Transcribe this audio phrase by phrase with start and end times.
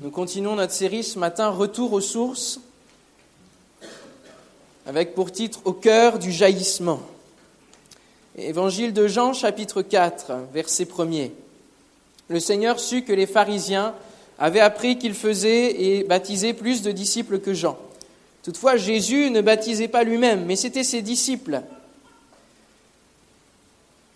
[0.00, 2.60] Nous continuons notre série ce matin, Retour aux sources,
[4.86, 7.00] avec pour titre Au cœur du jaillissement.
[8.36, 11.32] Évangile de Jean, chapitre 4, verset 1er.
[12.28, 13.92] Le Seigneur sut que les pharisiens
[14.38, 17.76] avaient appris qu'il faisait et baptisait plus de disciples que Jean.
[18.44, 21.60] Toutefois, Jésus ne baptisait pas lui-même, mais c'étaient ses disciples.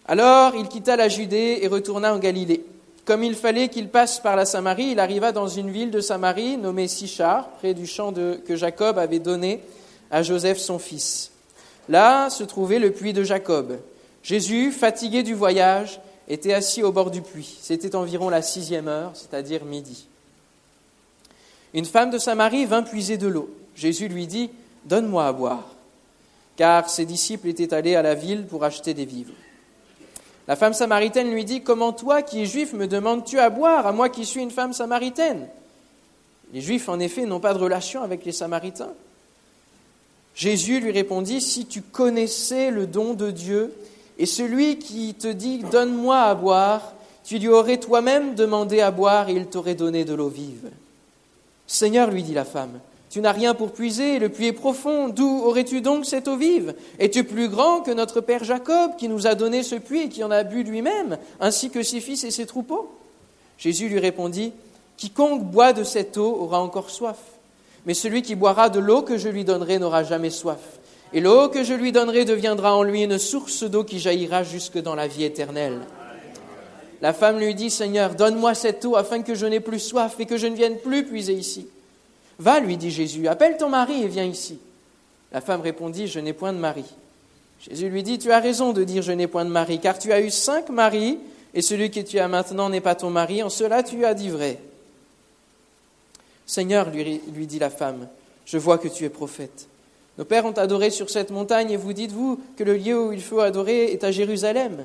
[0.07, 2.65] Alors il quitta la Judée et retourna en Galilée.
[3.05, 6.57] Comme il fallait qu'il passe par la Samarie, il arriva dans une ville de Samarie
[6.57, 9.61] nommée Sichar, près du champ que Jacob avait donné
[10.11, 11.33] à Joseph son fils.
[11.89, 13.79] Là se trouvait le puits de Jacob.
[14.23, 17.59] Jésus, fatigué du voyage, était assis au bord du puits.
[17.61, 20.07] C'était environ la sixième heure, c'est-à-dire midi.
[21.75, 23.51] Une femme de Samarie vint puiser de l'eau.
[23.75, 24.51] Jésus lui dit,
[24.85, 25.75] Donne-moi à boire,
[26.57, 29.33] car ses disciples étaient allés à la ville pour acheter des vivres.
[30.53, 33.93] La femme samaritaine lui dit, Comment toi, qui es juif, me demandes-tu à boire, à
[33.93, 35.49] moi qui suis une femme samaritaine?
[36.53, 38.93] Les juifs, en effet, n'ont pas de relation avec les samaritains.
[40.35, 43.73] Jésus lui répondit, Si tu connaissais le don de Dieu,
[44.19, 46.93] et celui qui te dit, Donne-moi à boire,
[47.25, 50.69] tu lui aurais toi-même demandé à boire, et il t'aurait donné de l'eau vive.
[51.67, 52.79] Seigneur, lui dit la femme,
[53.13, 55.11] tu n'as rien pour puiser, le puits est profond.
[55.11, 56.75] D'où aurais-tu donc cette eau vive?
[56.99, 60.25] Es-tu plus grand que notre père Jacob, qui nous a donné ce puits et qui
[60.25, 62.91] en a bu lui-même, ainsi que ses fils et ses troupeaux?
[63.59, 64.55] Jésus lui répondit,
[64.97, 67.19] Quiconque boit de cette eau aura encore soif.
[67.85, 70.81] Mais celui qui boira de l'eau que je lui donnerai n'aura jamais soif.
[71.13, 74.79] Et l'eau que je lui donnerai deviendra en lui une source d'eau qui jaillira jusque
[74.79, 75.81] dans la vie éternelle.
[77.03, 80.25] La femme lui dit, Seigneur, donne-moi cette eau afin que je n'ai plus soif et
[80.25, 81.67] que je ne vienne plus puiser ici.
[82.43, 84.59] Va, lui dit Jésus, appelle ton mari et viens ici.
[85.31, 86.85] La femme répondit, Je n'ai point de mari.
[87.61, 90.13] Jésus lui dit, Tu as raison de dire Je n'ai point de mari, car tu
[90.13, 91.19] as eu cinq maris,
[91.55, 94.29] et celui que tu as maintenant n'est pas ton mari, en cela tu as dit
[94.29, 94.59] vrai.
[96.45, 98.09] Seigneur, lui, dit la femme,
[98.45, 99.69] je vois que tu es prophète.
[100.19, 103.23] Nos pères ont adoré sur cette montagne, et vous dites-vous que le lieu où il
[103.23, 104.85] faut adorer est à Jérusalem.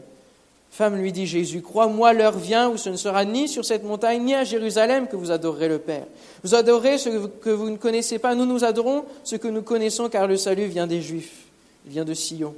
[0.77, 4.23] Femme lui dit Jésus, crois-moi, l'heure vient où ce ne sera ni sur cette montagne
[4.23, 6.05] ni à Jérusalem que vous adorerez le Père.
[6.43, 10.07] Vous adorez ce que vous ne connaissez pas, nous nous adorons ce que nous connaissons
[10.07, 11.45] car le salut vient des Juifs,
[11.87, 12.53] il vient de Sion.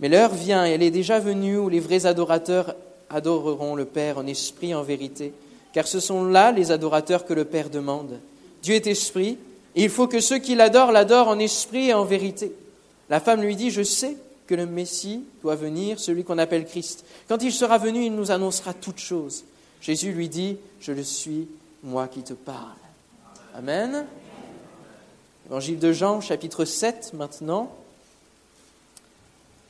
[0.00, 2.74] Mais l'heure vient, et elle est déjà venue, où les vrais adorateurs
[3.10, 5.34] adoreront le Père en esprit et en vérité,
[5.74, 8.18] car ce sont là les adorateurs que le Père demande.
[8.62, 9.36] Dieu est esprit,
[9.76, 12.50] et il faut que ceux qui l'adorent l'adorent en esprit et en vérité.
[13.10, 14.16] La femme lui dit, je sais
[14.52, 17.06] que le Messie doit venir, celui qu'on appelle Christ.
[17.26, 19.44] Quand il sera venu, il nous annoncera toutes choses.
[19.80, 21.48] Jésus lui dit, je le suis,
[21.82, 22.76] moi qui te parle.
[23.54, 24.04] Amen.
[25.46, 27.74] Évangile de Jean, chapitre 7 maintenant.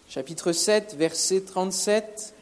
[0.09, 2.35] Chapitre 7, verset 37.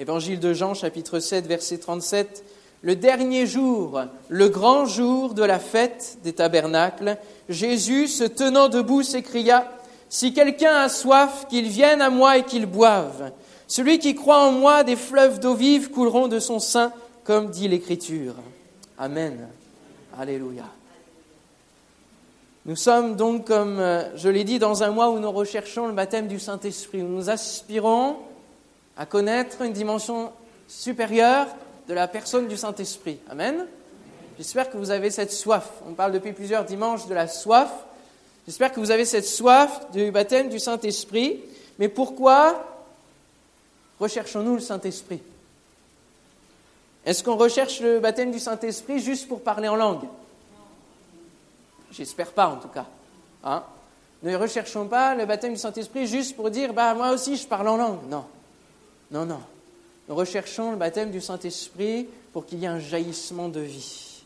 [0.00, 2.44] Évangile de Jean, chapitre 7, verset 37.
[2.82, 7.16] Le dernier jour, le grand jour de la fête des tabernacles,
[7.48, 9.72] Jésus, se tenant debout, s'écria,
[10.08, 13.32] si quelqu'un a soif, qu'il vienne à moi et qu'il boive.
[13.66, 16.92] Celui qui croit en moi, des fleuves d'eau vive couleront de son sein,
[17.24, 18.34] comme dit l'Écriture.
[18.98, 19.48] Amen.
[20.18, 20.64] Alléluia.
[22.66, 25.92] Nous sommes donc, comme euh, je l'ai dit, dans un mois où nous recherchons le
[25.92, 28.16] baptême du Saint-Esprit, où nous aspirons
[28.96, 30.32] à connaître une dimension
[30.68, 31.46] supérieure
[31.88, 33.18] de la personne du Saint-Esprit.
[33.28, 33.66] Amen.
[34.38, 35.68] J'espère que vous avez cette soif.
[35.88, 37.70] On parle depuis plusieurs dimanches de la soif.
[38.46, 41.40] J'espère que vous avez cette soif du baptême du Saint-Esprit.
[41.78, 42.64] Mais pourquoi
[43.98, 45.20] recherchons-nous le Saint-Esprit?
[47.06, 50.04] Est-ce qu'on recherche le baptême du Saint-Esprit juste pour parler en langue?
[51.90, 52.86] J'espère pas en tout cas.
[53.44, 53.62] Hein
[54.22, 57.68] ne recherchons pas le baptême du Saint-Esprit juste pour dire bah, moi aussi je parle
[57.68, 58.08] en langue.
[58.08, 58.24] Non,
[59.10, 59.40] non, non.
[60.08, 64.22] Nous recherchons le baptême du Saint-Esprit pour qu'il y ait un jaillissement de vie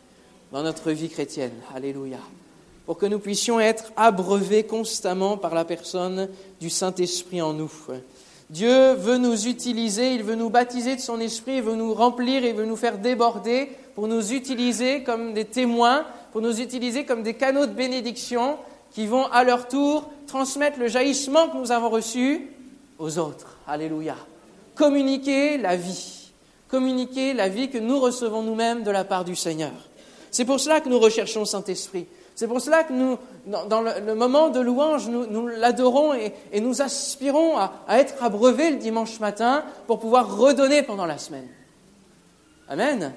[0.52, 1.52] dans notre vie chrétienne.
[1.74, 2.18] Alléluia
[2.88, 6.26] pour que nous puissions être abreuvés constamment par la personne
[6.58, 7.70] du Saint-Esprit en nous.
[8.48, 12.46] Dieu veut nous utiliser, il veut nous baptiser de son esprit, il veut nous remplir,
[12.46, 17.22] il veut nous faire déborder pour nous utiliser comme des témoins, pour nous utiliser comme
[17.22, 18.56] des canaux de bénédiction
[18.90, 22.48] qui vont à leur tour transmettre le jaillissement que nous avons reçu
[22.98, 23.58] aux autres.
[23.66, 24.16] Alléluia.
[24.74, 26.30] Communiquer la vie.
[26.68, 29.74] Communiquer la vie que nous recevons nous-mêmes de la part du Seigneur.
[30.30, 32.06] C'est pour cela que nous recherchons Saint-Esprit.
[32.38, 37.58] C'est pour cela que nous, dans, le, moment de louange, nous, l'adorons et, nous aspirons
[37.58, 41.48] à, être abreuvés le dimanche matin pour pouvoir redonner pendant la semaine.
[42.68, 43.12] Amen.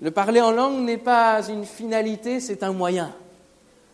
[0.00, 3.14] Le parler en langue n'est pas une finalité, c'est un moyen.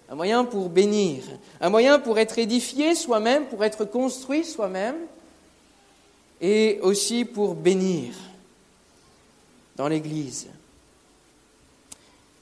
[0.09, 1.25] Un moyen pour bénir,
[1.61, 4.95] un moyen pour être édifié soi-même, pour être construit soi-même,
[6.41, 8.15] et aussi pour bénir.
[9.75, 10.47] dans l'Église.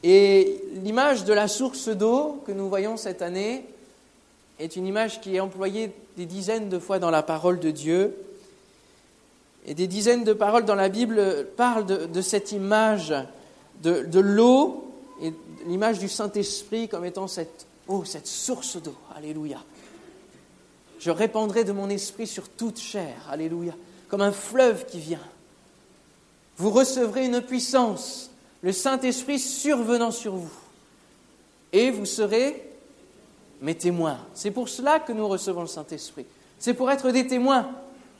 [0.02, 3.64] Et l'image de la source d'eau que nous voyons cette année
[4.58, 8.16] est une image qui est employée des dizaines de fois dans la parole de Dieu.
[9.66, 13.14] Et des dizaines de paroles dans la Bible parlent de, cette image
[13.82, 14.84] de, de l'eau
[15.22, 15.32] et
[15.66, 18.94] l'image du Saint-Esprit comme étant cette eau, cette source d'eau.
[19.16, 19.58] Alléluia.
[20.98, 23.14] Je répandrai de mon esprit sur toute chair.
[23.30, 23.74] Alléluia.
[24.08, 25.20] Comme un fleuve qui vient.
[26.56, 28.27] Vous recevrez une puissance,
[28.62, 30.52] le Saint-Esprit survenant sur vous.
[31.72, 32.62] Et vous serez
[33.60, 34.18] mes témoins.
[34.34, 36.26] C'est pour cela que nous recevons le Saint-Esprit.
[36.58, 37.70] C'est pour être des témoins.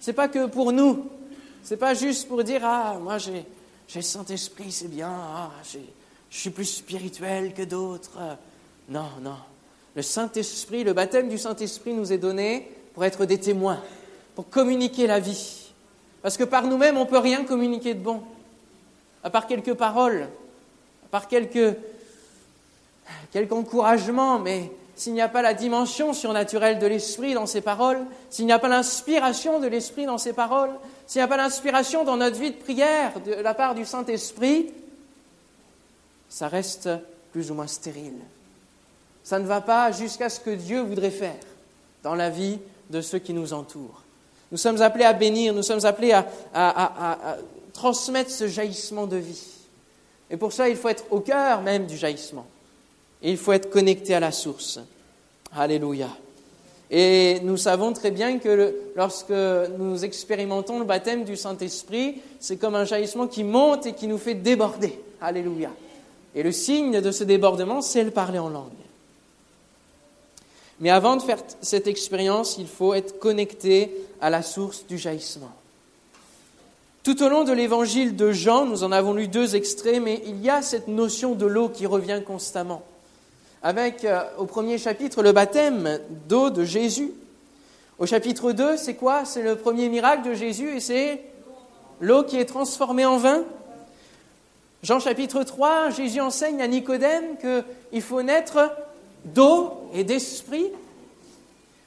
[0.00, 1.08] Ce n'est pas que pour nous.
[1.64, 3.44] Ce n'est pas juste pour dire Ah, moi j'ai,
[3.94, 5.10] le Saint-Esprit, c'est bien.
[5.10, 5.78] Ah, je
[6.30, 8.18] suis plus spirituel que d'autres.
[8.88, 9.36] Non, non.
[9.94, 13.82] Le Saint-Esprit, le baptême du Saint-Esprit nous est donné pour être des témoins,
[14.34, 15.72] pour communiquer la vie.
[16.22, 18.22] Parce que par nous-mêmes, on ne peut rien communiquer de bon,
[19.22, 20.28] à part quelques paroles,
[21.06, 21.76] à part quelques,
[23.32, 28.00] quelques encouragements, mais s'il n'y a pas la dimension surnaturelle de l'Esprit dans ces paroles,
[28.30, 30.72] s'il n'y a pas l'inspiration de l'Esprit dans ces paroles,
[31.06, 34.72] s'il n'y a pas l'inspiration dans notre vie de prière de la part du Saint-Esprit,
[36.28, 36.90] ça reste
[37.32, 38.18] plus ou moins stérile.
[39.22, 41.36] Ça ne va pas jusqu'à ce que Dieu voudrait faire
[42.02, 42.58] dans la vie
[42.90, 44.02] de ceux qui nous entourent.
[44.50, 47.36] Nous sommes appelés à bénir, nous sommes appelés à, à
[47.78, 49.40] transmettre ce jaillissement de vie.
[50.30, 52.46] Et pour ça, il faut être au cœur même du jaillissement.
[53.22, 54.80] Et il faut être connecté à la source.
[55.54, 56.08] Alléluia.
[56.90, 62.74] Et nous savons très bien que lorsque nous expérimentons le baptême du Saint-Esprit, c'est comme
[62.74, 64.98] un jaillissement qui monte et qui nous fait déborder.
[65.20, 65.70] Alléluia.
[66.34, 68.72] Et le signe de ce débordement, c'est le parler en langue.
[70.80, 75.52] Mais avant de faire cette expérience, il faut être connecté à la source du jaillissement.
[77.08, 80.42] Tout au long de l'évangile de Jean, nous en avons lu deux extraits, mais il
[80.42, 82.82] y a cette notion de l'eau qui revient constamment
[83.62, 87.12] avec euh, au premier chapitre le baptême d'eau de Jésus.
[87.98, 89.24] Au chapitre 2, c'est quoi?
[89.24, 91.22] C'est le premier miracle de Jésus et c'est
[92.02, 93.42] l'eau qui est transformée en vin.
[94.82, 98.70] Jean chapitre 3, Jésus enseigne à Nicodème qu'il faut naître
[99.24, 100.66] d'eau et d'esprit.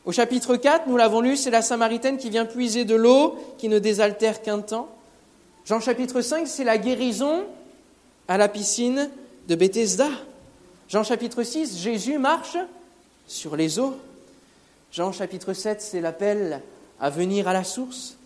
[0.04, 3.70] Au chapitre 4, nous l'avons lu, c'est la Samaritaine qui vient puiser de l'eau qui
[3.70, 4.90] ne désaltère qu'un temps.
[5.66, 7.46] Jean chapitre 5, c'est la guérison
[8.28, 9.10] à la piscine
[9.48, 10.10] de Bethesda.
[10.90, 12.58] Jean chapitre 6, Jésus marche
[13.28, 13.96] sur les eaux.
[14.92, 16.62] Jean chapitre 7, c'est l'appel
[17.00, 18.18] à venir à la source.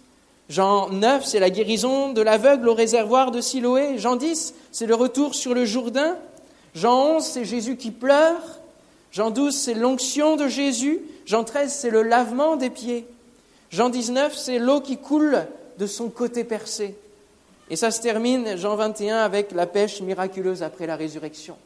[0.48, 3.98] Jean 9, c'est la guérison de l'aveugle au réservoir de Siloé.
[3.98, 6.18] Jean 10, c'est le retour sur le Jourdain.
[6.74, 8.42] Jean 11, c'est Jésus qui pleure.
[9.12, 11.02] Jean 12, c'est l'onction de Jésus.
[11.26, 13.06] Jean 13, c'est le lavement des pieds.
[13.72, 15.46] Jean 19, c'est l'eau qui coule
[15.78, 16.96] de son côté percé.
[17.70, 21.58] Et ça se termine, Jean 21, avec la pêche miraculeuse après la résurrection.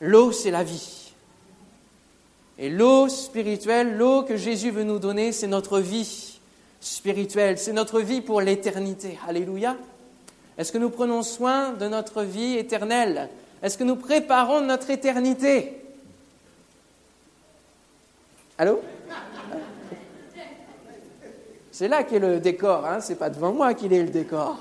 [0.00, 1.12] L'eau, c'est la vie.
[2.58, 6.38] Et l'eau spirituelle, l'eau que Jésus veut nous donner, c'est notre vie
[6.80, 9.18] spirituelle, c'est notre vie pour l'éternité.
[9.26, 9.76] Alléluia.
[10.56, 13.28] Est-ce que nous prenons soin de notre vie éternelle?
[13.62, 15.76] Est-ce que nous préparons notre éternité?
[18.56, 18.80] Allô?
[21.78, 24.58] C'est là qu'est le décor, hein c'est pas devant moi qu'il est le décor.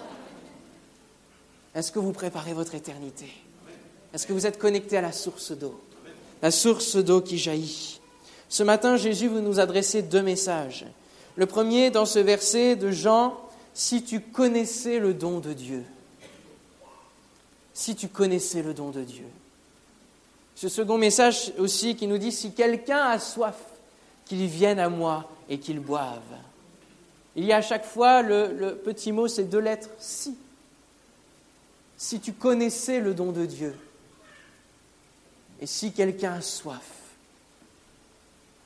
[1.73, 3.25] Est-ce que vous préparez votre éternité?
[4.13, 5.81] Est-ce que vous êtes connecté à la source d'eau?
[6.43, 7.99] La source d'eau qui jaillit.
[8.49, 10.85] Ce matin, Jésus veut nous adresser deux messages.
[11.37, 13.35] Le premier, dans ce verset de Jean,
[13.73, 15.83] si tu connaissais le don de Dieu.
[17.73, 19.25] Si tu connaissais le don de Dieu.
[20.53, 23.57] Ce second message aussi qui nous dit, si quelqu'un a soif,
[24.25, 26.21] qu'il vienne à moi et qu'il boive.
[27.37, 30.35] Il y a à chaque fois le, petit mot, c'est deux lettres, si.
[31.95, 33.75] Si tu connaissais le don de Dieu.
[35.61, 36.91] Et si quelqu'un a soif,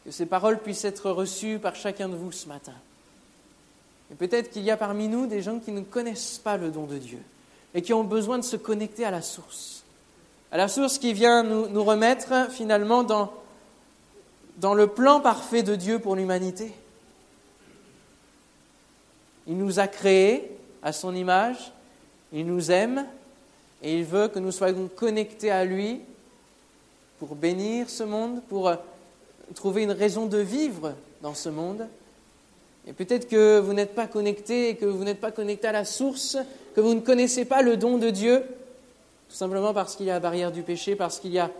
[0.05, 2.73] que ces paroles puissent être reçues par chacun de vous ce matin.
[4.09, 6.85] Et peut-être qu'il y a parmi nous des gens qui ne connaissent pas le don
[6.85, 7.19] de Dieu
[7.73, 9.83] et qui ont besoin de se connecter à la source.
[10.51, 16.15] À la source qui vient nous, remettre finalement dans le plan parfait de Dieu pour
[16.15, 16.73] l'humanité.
[19.51, 20.49] Il nous a créés
[20.81, 21.73] à son image,
[22.31, 23.05] il nous aime
[23.83, 25.99] et il veut que nous soyons connectés à lui
[27.19, 28.77] pour bénir ce monde, pour euh,
[29.53, 31.85] trouver une raison de vivre dans ce monde.
[32.87, 36.37] Et peut-être que vous n'êtes pas connecté, que vous n'êtes pas connecté à la source,
[36.73, 38.45] que vous ne connaissez pas le don de Dieu,
[39.27, 41.51] tout simplement parce qu'il y a la barrière du péché, parce qu'il y a,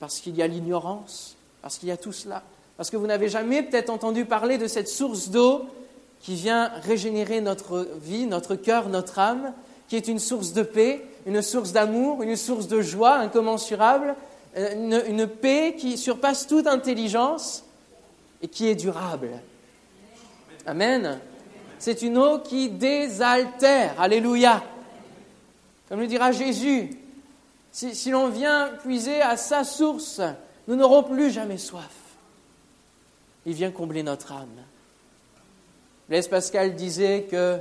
[0.00, 2.42] parce qu'il y a l'ignorance, parce qu'il y a tout cela,
[2.76, 5.66] parce que vous n'avez jamais peut-être entendu parler de cette source d'eau
[6.22, 9.52] qui vient régénérer notre vie, notre cœur, notre âme,
[9.88, 14.14] qui est une source de paix, une source d'amour, une source de joie incommensurable,
[14.56, 17.64] une, paix qui surpasse toute intelligence
[18.40, 19.30] et qui est durable.
[20.64, 21.18] Amen.
[21.78, 24.00] C'est une eau qui désaltère.
[24.00, 24.62] Alléluia.
[25.88, 26.90] Comme le dira Jésus,
[27.72, 30.20] si l'on vient puiser à sa source,
[30.68, 31.90] nous n'aurons plus jamais soif.
[33.44, 34.48] Il vient combler notre âme.
[36.12, 37.56] Blaise Pascal disait que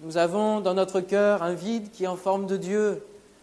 [0.00, 3.02] nous avons dans notre cœur un vide qui est en forme de Dieu.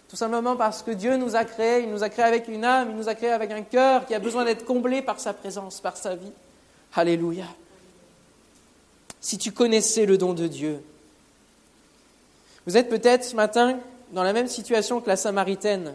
[0.09, 2.89] Tout simplement parce que Dieu nous a créés, il nous a créés avec une âme,
[2.89, 5.81] il nous a créés avec un cœur qui a besoin d'être comblé par sa présence,
[5.81, 6.31] par sa vie.
[6.95, 7.45] Alléluia.
[9.21, 10.81] Si tu connaissais le don de Dieu,
[12.65, 13.77] vous êtes peut-être ce matin
[14.13, 15.93] dans la même situation que la Samaritaine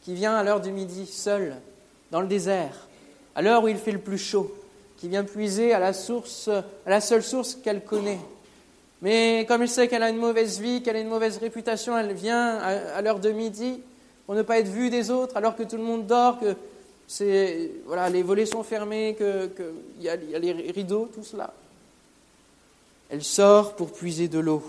[0.00, 1.56] qui vient à l'heure du midi seule
[2.10, 2.88] dans le désert,
[3.34, 4.50] à l'heure où il fait le plus chaud,
[4.96, 8.18] qui vient puiser à la source, à la seule source qu'elle connaît.
[9.02, 12.12] Mais comme elle sait qu'elle a une mauvaise vie, qu'elle a une mauvaise réputation, elle
[12.14, 13.80] vient à, l'heure de midi
[14.24, 16.56] pour ne pas être vue des autres, alors que tout le monde dort, que
[17.86, 21.52] voilà, les volets sont fermés, qu'il y, a, y a les rideaux, tout cela.
[23.10, 24.62] Elle sort pour puiser de l'eau.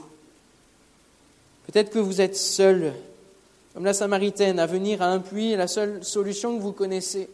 [1.65, 2.93] Peut-être que vous êtes seul,
[3.73, 7.29] comme la Samaritaine, à venir à un puits, la seule solution que vous connaissez.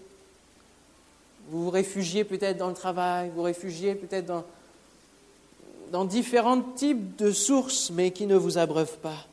[1.54, 4.26] Vous vous réfugiez peut-être dans le travail, vous vous réfugiez peut-être
[5.92, 9.28] dans, différents types de sources, mais qui ne vous abreuvent pas.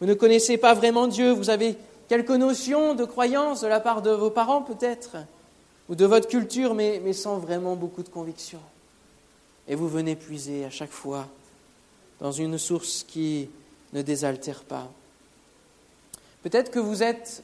[0.00, 1.76] Vous ne connaissez pas vraiment Dieu, vous avez
[2.08, 5.18] quelques notions de croyance de la part de vos parents peut-être,
[5.90, 8.60] ou de votre culture, mais, mais sans vraiment beaucoup de conviction.
[9.68, 11.28] Et vous venez puiser à chaque fois
[12.18, 13.50] dans une source qui
[13.92, 14.88] ne désaltère pas.
[16.42, 17.42] Peut-être que vous êtes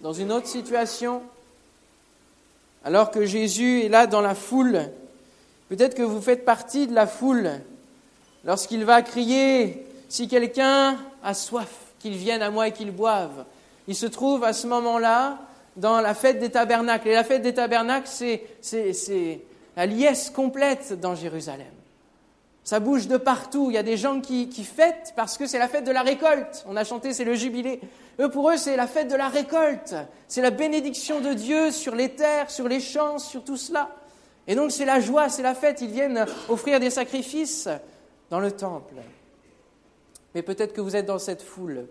[0.00, 1.22] dans une autre situation,
[2.84, 4.90] alors que Jésus est là dans la foule
[5.68, 7.50] Peut-être que vous faites partie de la foule
[8.44, 11.68] lorsqu'il va crier Si quelqu'un a soif,
[11.98, 13.44] qu'il vienne à moi et qu'il boive.
[13.86, 15.38] Il se trouve à ce moment-là
[15.76, 17.08] dans la fête des tabernacles.
[17.08, 19.40] Et la fête des tabernacles, c'est
[19.76, 21.66] la liesse complète dans Jérusalem.
[22.68, 23.70] Ça bouge de partout.
[23.70, 26.66] Il y a des gens qui, fêtent parce que c'est la fête de la récolte.
[26.68, 27.80] On a chanté, c'est le jubilé.
[28.20, 29.94] Eux, pour eux, c'est la fête de la récolte.
[30.26, 33.88] C'est la bénédiction de Dieu sur les terres, sur les champs, sur tout cela.
[34.46, 37.70] Et donc c'est la joie, c'est la fête, ils viennent offrir des sacrifices
[38.28, 38.96] dans le temple.
[40.34, 41.86] Mais peut-être que vous êtes dans cette foule.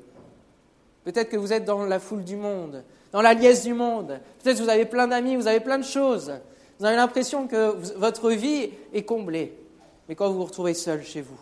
[1.05, 4.19] Peut-être que vous êtes dans la foule du monde, dans la liesse du monde.
[4.43, 6.34] Peut-être que vous avez plein d'amis, vous avez plein de choses.
[6.77, 9.57] Vous avez l'impression que votre vie est comblée.
[10.08, 11.40] Mais quand vous vous retrouvez seul chez vous,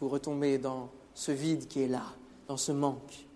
[0.00, 2.04] vous retombez dans ce vide qui est là,
[2.48, 3.26] dans ce manque.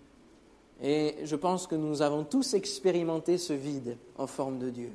[0.83, 4.91] Et je pense que nous avons tous expérimenté ce vide en forme de Dieu.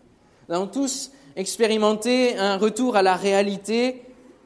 [0.47, 4.03] Nous avons tous expérimenté un retour à la réalité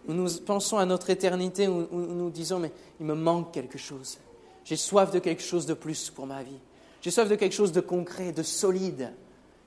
[0.07, 4.17] où nous pensons à notre éternité, où, nous disons, mais il me manque quelque chose.
[4.65, 6.59] J'ai soif de quelque chose de plus pour ma vie.
[7.01, 9.13] J'ai soif de quelque chose de concret, de solide,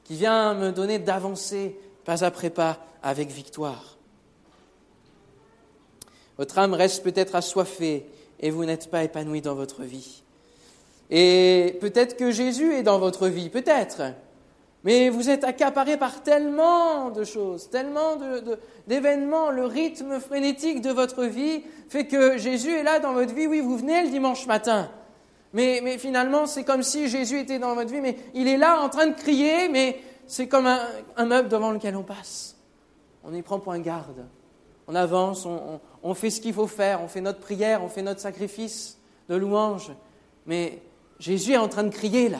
[0.04, 3.98] qui vient me donner d'avancer pas après pas avec victoire.
[6.38, 8.06] Votre âme reste peut-être assoiffée
[8.40, 10.22] et vous n'êtes pas épanoui dans votre vie.
[11.10, 14.02] Et peut-être que Jésus est dans votre vie, peut-être.
[14.84, 18.16] Mais vous êtes accaparé par tellement de choses, tellement
[18.86, 23.46] d'événements, le rythme frénétique de votre vie fait que Jésus est là dans votre vie.
[23.46, 24.88] Oui, vous venez le dimanche matin.
[25.52, 28.80] Mais, mais finalement, c'est comme si Jésus était dans votre vie, mais il est là
[28.80, 30.80] en train de crier, mais c'est comme un,
[31.16, 32.56] un, meuble devant lequel on passe.
[33.24, 34.26] On y prend point garde.
[34.86, 38.02] On avance, on, on, fait ce qu'il faut faire, on fait notre prière, on fait
[38.02, 39.90] notre sacrifice de louange.
[40.46, 40.80] Mais
[41.18, 42.38] Jésus est en train de crier là.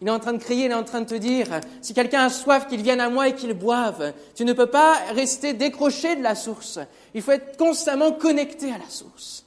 [0.00, 2.24] Il est en train de crier, il est en train de te dire, si quelqu'un
[2.24, 4.14] a soif, qu'il vienne à moi et qu'il boive.
[4.34, 6.78] Tu ne peux pas rester décroché de la source.
[7.12, 9.44] Il faut être constamment connecté à la source.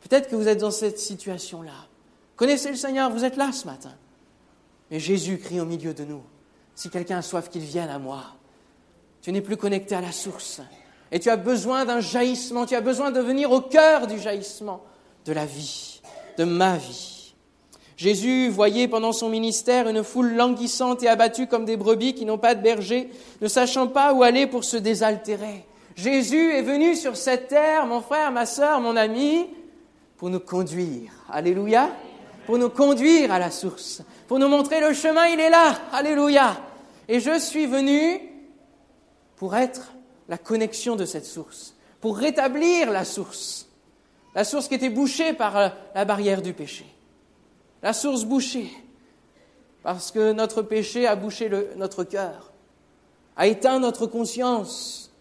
[0.00, 1.86] Peut-être que vous êtes dans cette situation-là.
[2.36, 3.92] Connaissez le Seigneur, vous êtes là ce matin.
[4.90, 6.22] Mais Jésus crie au milieu de nous,
[6.74, 8.24] si quelqu'un a soif, qu'il vienne à moi.
[9.22, 10.60] Tu n'es plus connecté à la source.
[11.12, 14.82] Et tu as besoin d'un jaillissement, tu as besoin de venir au cœur du jaillissement
[15.24, 16.00] de la vie,
[16.38, 17.34] de ma vie.
[17.96, 22.38] Jésus voyait pendant son ministère une foule languissante et abattue comme des brebis qui n'ont
[22.38, 23.08] pas de berger,
[23.40, 25.64] ne sachant pas où aller pour se désaltérer.
[25.94, 29.46] Jésus est venu sur cette terre, mon frère, ma sœur, mon ami,
[30.16, 31.12] pour nous conduire.
[31.30, 31.90] Alléluia.
[32.46, 34.02] Pour nous conduire à la source.
[34.26, 35.78] Pour nous montrer le chemin, il est là.
[35.92, 36.56] Alléluia.
[37.08, 38.20] Et je suis venu
[39.36, 39.92] pour être
[40.28, 43.68] la connexion de cette source, pour rétablir la source.
[44.34, 46.86] La source qui était bouchée par la barrière du péché
[47.84, 48.70] la source bouchée,
[49.82, 52.50] parce que notre péché a bouché notre cœur,
[53.36, 55.12] a éteint notre conscience,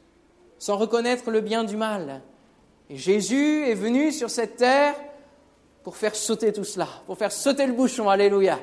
[0.59, 2.21] sans reconnaître le bien du mal.
[2.89, 4.95] Et Jésus est venu sur cette terre
[5.83, 8.09] pour faire sauter tout cela, pour faire sauter le bouchon.
[8.09, 8.57] Alléluia.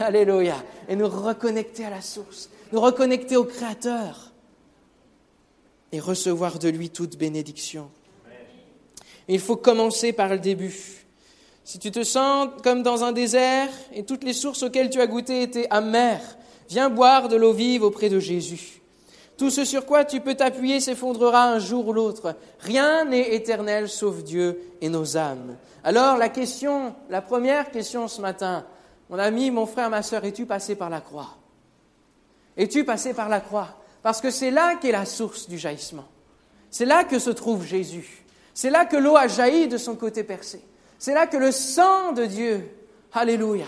[0.00, 0.56] Alléluia.
[0.88, 4.32] Et nous reconnecter à la source, nous reconnecter au Créateur
[5.92, 7.90] et recevoir de lui toute bénédiction.
[9.28, 11.06] il faut commencer par le début.
[11.64, 15.06] Si tu te sens comme dans un désert et toutes les sources auxquelles tu as
[15.06, 16.36] goûté étaient amères,
[16.68, 18.80] viens boire de l'eau vive auprès de Jésus.
[19.36, 22.36] Tout ce sur quoi tu peux t'appuyer s'effondrera un jour ou l'autre.
[22.60, 25.56] Rien n'est éternel sauf Dieu et nos âmes.
[25.84, 28.64] Alors la question, la première question ce matin,
[29.12, 31.36] mon ami, mon frère, ma sœur, es-tu passé par la croix?
[32.56, 33.68] Es-tu passé par la croix?
[34.02, 36.06] Parce que c'est là qu'est la source du jaillissement.
[36.70, 38.24] C'est là que se trouve Jésus.
[38.54, 40.62] C'est là que l'eau a jailli de son côté percé.
[40.98, 42.74] C'est là que le sang de Dieu,
[43.12, 43.66] Alléluia,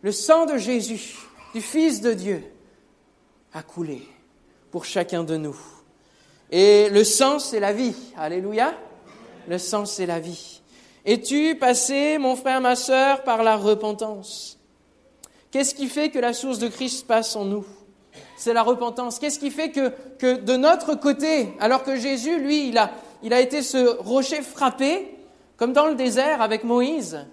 [0.00, 1.18] le sang de Jésus,
[1.52, 2.42] du Fils de Dieu,
[3.52, 4.08] a coulé
[4.70, 5.58] pour chacun de nous.
[6.50, 7.94] Et le sang, c'est la vie.
[8.16, 8.72] Alléluia.
[9.48, 10.62] Le sang, c'est la vie.
[11.04, 14.57] Es-tu passé, mon frère, ma sœur, par la repentance?
[15.50, 17.64] Qu'est-ce qui fait que la source de Christ passe en nous?
[18.36, 19.18] C'est la repentance.
[19.18, 23.96] Qu'est-ce qui fait que, de notre côté, alors que Jésus, lui, il a, été ce
[24.00, 25.14] rocher frappé,
[25.56, 27.26] comme dans le désert avec Moïse,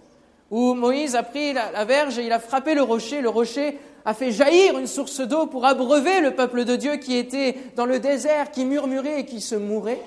[0.50, 4.13] où Moïse a pris la verge et il a frappé le rocher, le rocher a
[4.13, 8.00] fait jaillir une source d'eau pour abreuver le peuple de Dieu qui était dans le
[8.00, 10.01] désert, qui murmurait et qui se mourait.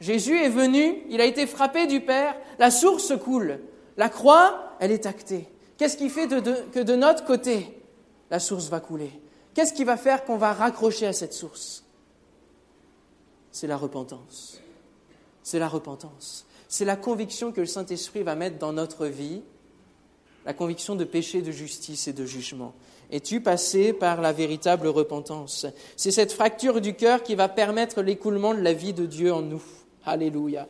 [0.00, 3.60] Jésus est venu, il a été frappé du Père, la source coule,
[3.96, 5.48] la croix, elle est actée.
[5.82, 7.76] Qu'est-ce qui fait que de notre côté,
[8.30, 9.10] la source va couler?
[9.52, 11.82] Qu'est-ce qui va faire qu'on va raccrocher à cette source?
[13.50, 14.60] C'est la repentance.
[15.42, 16.46] C'est la repentance.
[16.68, 19.42] C'est la conviction que le Saint-Esprit va mettre dans notre vie
[20.46, 22.74] la conviction de péché, de justice et de jugement.
[23.10, 25.66] Es-tu passé par la véritable repentance?
[25.96, 29.42] C'est cette fracture du cœur qui va permettre l'écoulement de la vie de Dieu en
[29.42, 29.64] nous.
[30.04, 30.68] Alléluia.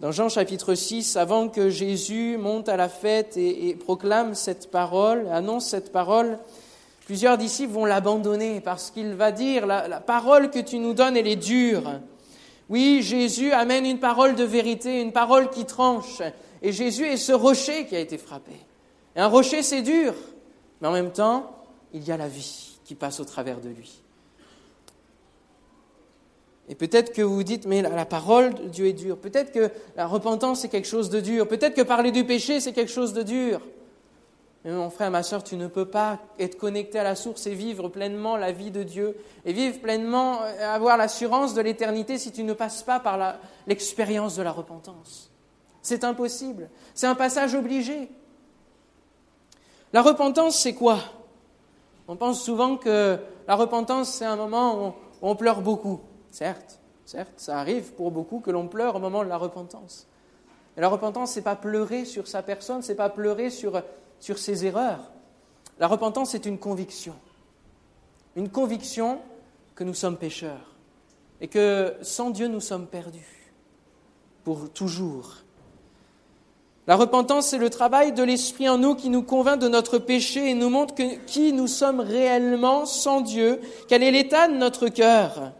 [0.00, 5.28] Dans Jean chapitre 6, avant que Jésus monte à la fête et, proclame cette parole,
[5.30, 6.40] annonce cette parole,
[7.06, 11.28] plusieurs disciples vont l'abandonner parce qu'il va dire, la, parole que tu nous donnes, elle
[11.28, 12.00] est dure.
[12.68, 16.22] Oui, Jésus amène une parole de vérité, une parole qui tranche.
[16.60, 18.56] Et Jésus est ce rocher qui a été frappé.
[19.14, 20.12] Un rocher, c'est dur,
[20.80, 24.02] mais en même temps, il y a la vie qui passe au travers de lui.
[26.68, 29.18] Et peut-être que vous vous dites, mais la, parole de Dieu est dure.
[29.18, 31.46] Peut-être que la repentance, c'est quelque chose de dur.
[31.46, 33.60] Peut-être que parler du péché, c'est quelque chose de dur.
[34.64, 37.54] Mais mon frère, ma soeur, tu ne peux pas être connecté à la source et
[37.54, 42.32] vivre pleinement la vie de Dieu et vivre pleinement, euh, avoir l'assurance de l'éternité si
[42.32, 45.30] tu ne passes pas par l'expérience de la repentance.
[45.82, 46.70] C'est impossible.
[46.94, 48.08] C'est un passage obligé.
[49.92, 50.98] La repentance, c'est quoi?
[52.08, 56.00] On pense souvent que la repentance, c'est un moment où on pleure beaucoup.
[56.34, 60.08] Certes, certes, ça arrive pour beaucoup que l'on pleure au moment de la repentance.
[60.76, 63.80] Et la repentance, ce n'est pas pleurer sur sa personne, ce n'est pas pleurer sur,
[64.18, 65.12] sur ses erreurs.
[65.78, 67.14] La repentance, c'est une conviction.
[68.34, 69.20] Une conviction
[69.76, 70.74] que nous sommes pécheurs
[71.40, 73.52] et que sans Dieu, nous sommes perdus
[74.42, 75.36] pour toujours.
[76.88, 80.50] La repentance, c'est le travail de l'Esprit en nous qui nous convainc de notre péché
[80.50, 85.52] et nous montre qui nous sommes réellement sans Dieu, quel est l'état de notre cœur,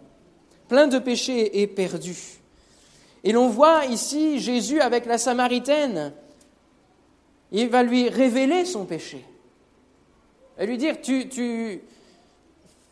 [0.68, 2.16] plein de péchés et perdu.
[3.22, 6.12] Et l'on voit ici Jésus avec la Samaritaine.
[7.52, 9.24] Il va lui révéler son péché.
[10.58, 11.80] Et lui dire, tu, tu,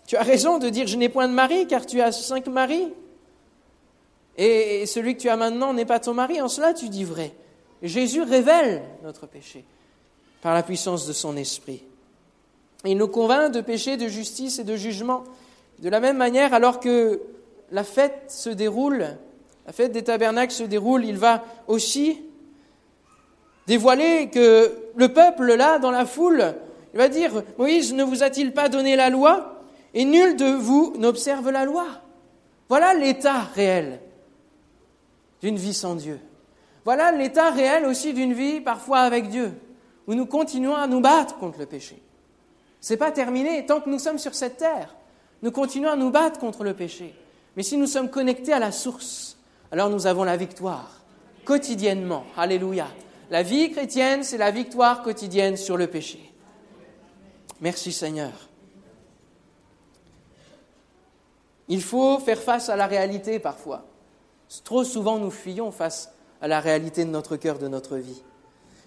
[0.07, 2.89] tu as raison de dire, je n'ai point de mari, car tu as cinq maris.
[4.37, 6.41] Et celui que tu as maintenant n'est pas ton mari.
[6.41, 7.33] En cela, tu dis vrai.
[7.83, 9.65] Jésus révèle notre péché
[10.41, 11.83] par la puissance de son esprit.
[12.85, 15.25] Il nous convainc de péché, de justice et de jugement.
[15.79, 17.21] De la même manière, alors que
[17.73, 19.17] la fête se déroule,
[19.67, 22.23] la fête des tabernacles se déroule, il va aussi
[23.67, 26.55] dévoiler que le peuple, là, dans la foule,
[26.93, 29.63] il va dire, Moïse ne vous a-t-il pas donné la loi?
[29.95, 31.87] Et nul de vous n'observe la loi.
[32.69, 34.01] Voilà l'état réel
[35.43, 36.19] d'une vie sans Dieu.
[36.85, 39.53] Voilà l'état réel aussi d'une vie parfois avec Dieu,
[40.07, 42.03] où nous continuons à nous battre contre le péché.
[42.81, 44.95] Ce n'est pas terminé tant que nous sommes sur cette terre.
[45.43, 47.15] Nous continuons à nous battre contre le péché.
[47.57, 49.37] Mais si nous sommes connectés à la source,
[49.71, 51.03] alors nous avons la victoire
[51.45, 52.25] quotidiennement.
[52.37, 52.87] Alléluia.
[53.31, 56.33] La vie chrétienne, c'est la victoire quotidienne sur le péché.
[57.61, 58.33] Merci Seigneur.
[61.69, 63.87] Il faut faire face à la réalité parfois.
[64.65, 68.23] Trop souvent nous fuyons face à la réalité de notre cœur, de notre vie.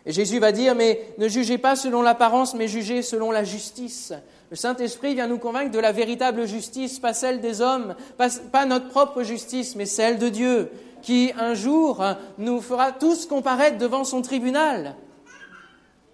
[0.06, 4.14] Et Jésus va dire, mais ne jugez pas selon l'apparence, mais jugez selon la justice.
[4.52, 8.90] Le Saint-Esprit vient nous convaincre de la véritable justice, pas celle des hommes, pas, notre
[8.90, 12.04] propre justice, mais celle de Dieu, qui un jour
[12.38, 14.96] nous fera tous comparaître devant son tribunal.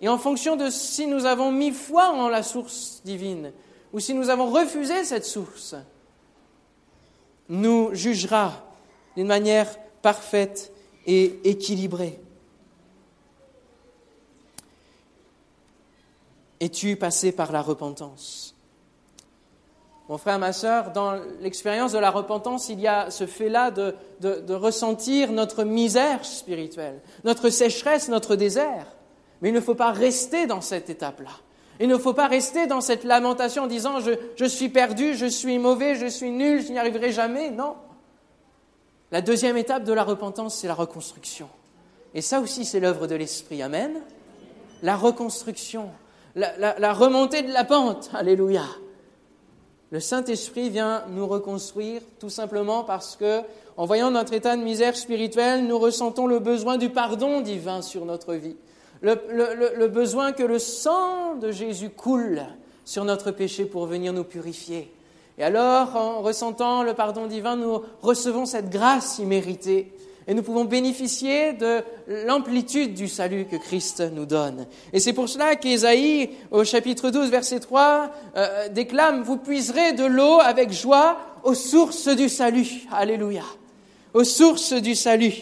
[0.02, 3.52] Et en fonction de si nous avons mis foi en la source divine,
[3.94, 5.76] ou si nous avons refusé cette source,
[7.50, 8.54] nous jugera
[9.18, 9.68] d'une manière
[10.02, 10.72] parfaite
[11.06, 12.20] et équilibrée.
[16.62, 18.56] Es-tu passé par la repentance?
[20.08, 23.96] Mon frère, ma sœur, dans l'expérience de la repentance, il y a ce fait-là de,
[24.20, 28.86] de, ressentir notre misère spirituelle, notre sécheresse, notre désert.
[29.42, 31.32] Mais il ne faut pas rester dans cette étape-là.
[31.80, 35.26] Il ne faut pas rester dans cette lamentation en disant je, je suis perdu, je
[35.26, 37.50] suis mauvais, je suis nul, je n'y arriverai jamais.
[37.50, 37.76] Non.
[39.12, 41.50] La deuxième étape de la repentance, c'est la reconstruction.
[42.14, 43.64] Et ça aussi, c'est l'œuvre de l'Esprit.
[43.64, 43.94] Amen.
[44.84, 45.90] La reconstruction
[46.36, 48.10] la, remontée de la pente.
[48.14, 48.64] Alléluia.
[49.92, 53.42] Le Saint-Esprit vient nous reconstruire tout simplement parce que,
[53.76, 58.06] en voyant notre état de misère spirituelle, nous ressentons le besoin du pardon divin sur
[58.06, 58.56] notre vie.
[59.02, 62.44] Le, besoin que le sang de Jésus coule
[62.86, 64.94] sur notre péché pour venir nous purifier.
[65.38, 69.92] Et alors, en ressentant le pardon divin, nous recevons cette grâce imméritée
[70.28, 71.82] et nous pouvons bénéficier de
[72.26, 74.68] l'amplitude du salut que Christ nous donne.
[74.94, 80.06] Et c'est pour cela qu'Ésaïe, au chapitre 12, verset 3, euh, déclame, Vous puiserez de
[80.06, 82.84] l'eau avec joie aux sources du salut.
[82.92, 83.44] Alléluia.
[84.14, 85.34] Aux sources du salut.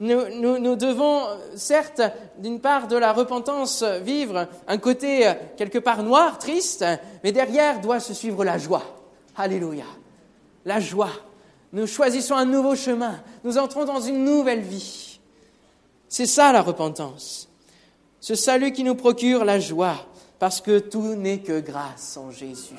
[0.00, 1.22] Nous, nous, devons,
[1.54, 2.02] certes,
[2.38, 6.84] d'une part de la repentance, vivre un côté euh, quelque part noir, triste,
[7.22, 8.82] mais derrière doit se suivre la joie.
[9.36, 9.84] Alléluia.
[10.64, 11.10] La joie.
[11.74, 13.20] Nous choisissons un nouveau chemin.
[13.42, 15.18] Nous entrons dans une nouvelle vie.
[16.08, 17.48] C'est ça la repentance.
[18.20, 19.96] Ce salut qui nous procure la joie,
[20.38, 22.76] parce que tout n'est que grâce en Jésus.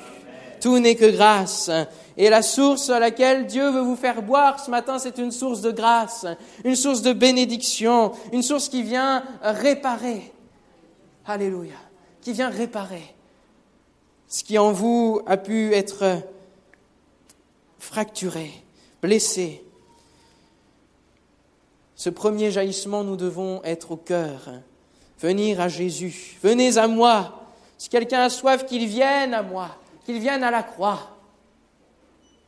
[0.62, 1.70] Tout n'est que grâce.
[2.16, 5.60] Et la source à laquelle Dieu veut vous faire boire ce matin, c'est une source
[5.60, 6.24] de grâce,
[6.64, 10.32] une source de bénédiction, une source qui vient réparer.
[11.26, 11.76] Alléluia.
[12.22, 13.14] Qui vient réparer
[14.26, 16.22] ce qui en vous a pu être
[17.78, 18.65] fracturé
[19.02, 19.64] blessés.
[21.94, 24.50] Ce premier jaillissement, nous devons être au cœur,
[25.18, 26.38] venir à Jésus.
[26.42, 27.46] Venez à moi.
[27.78, 31.16] Si quelqu'un a soif, qu'il vienne à moi, qu'il vienne à la croix.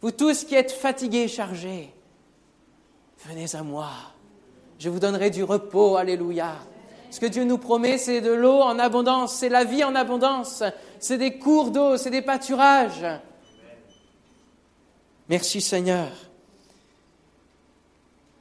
[0.00, 1.92] Vous tous qui êtes fatigués chargés,
[3.26, 3.90] venez à moi.
[4.78, 5.96] Je vous donnerai du repos.
[5.96, 6.56] Alléluia.
[7.10, 10.62] Ce que Dieu nous promet, c'est de l'eau en abondance, c'est la vie en abondance,
[11.00, 13.06] c'est des cours d'eau, c'est des pâturages.
[15.28, 16.27] Merci Seigneur.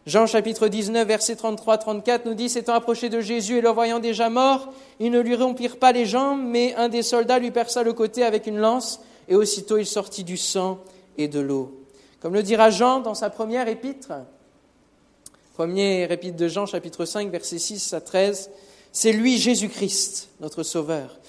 [0.07, 4.29] Jean chapitre 19, verset 33-34 nous dit, s'étant approché de Jésus et le voyant déjà
[4.29, 7.91] mort, ils ne lui rompirent pas les jambes, mais un des soldats lui perça le
[7.91, 10.79] côté avec une lance, et aussitôt il sortit du sang
[11.17, 11.77] et de l'eau.
[12.21, 14.13] Comme le dira Jean dans sa première épître,
[15.55, 18.49] première épître de Jean chapitre 5, verset 6 à 13,
[18.93, 21.19] c'est lui Jésus-Christ, notre Sauveur,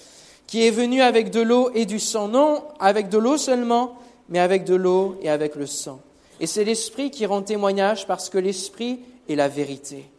[0.47, 3.97] qui est venu avec de l'eau et du sang, non avec de l'eau seulement,
[4.29, 5.99] mais avec de l'eau et avec le sang.
[6.39, 10.09] Et c'est l'Esprit qui rend témoignage parce que l'Esprit est la vérité.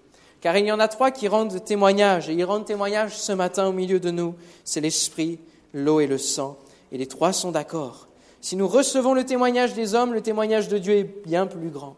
[0.40, 3.66] Car il y en a trois qui rendent témoignage, et ils rendent témoignage ce matin
[3.66, 4.34] au milieu de nous.
[4.64, 5.38] C'est l'Esprit,
[5.74, 6.56] l'eau et le sang.
[6.92, 8.08] Et les trois sont d'accord.
[8.40, 11.96] Si nous recevons le témoignage des hommes, le témoignage de Dieu est bien plus grand.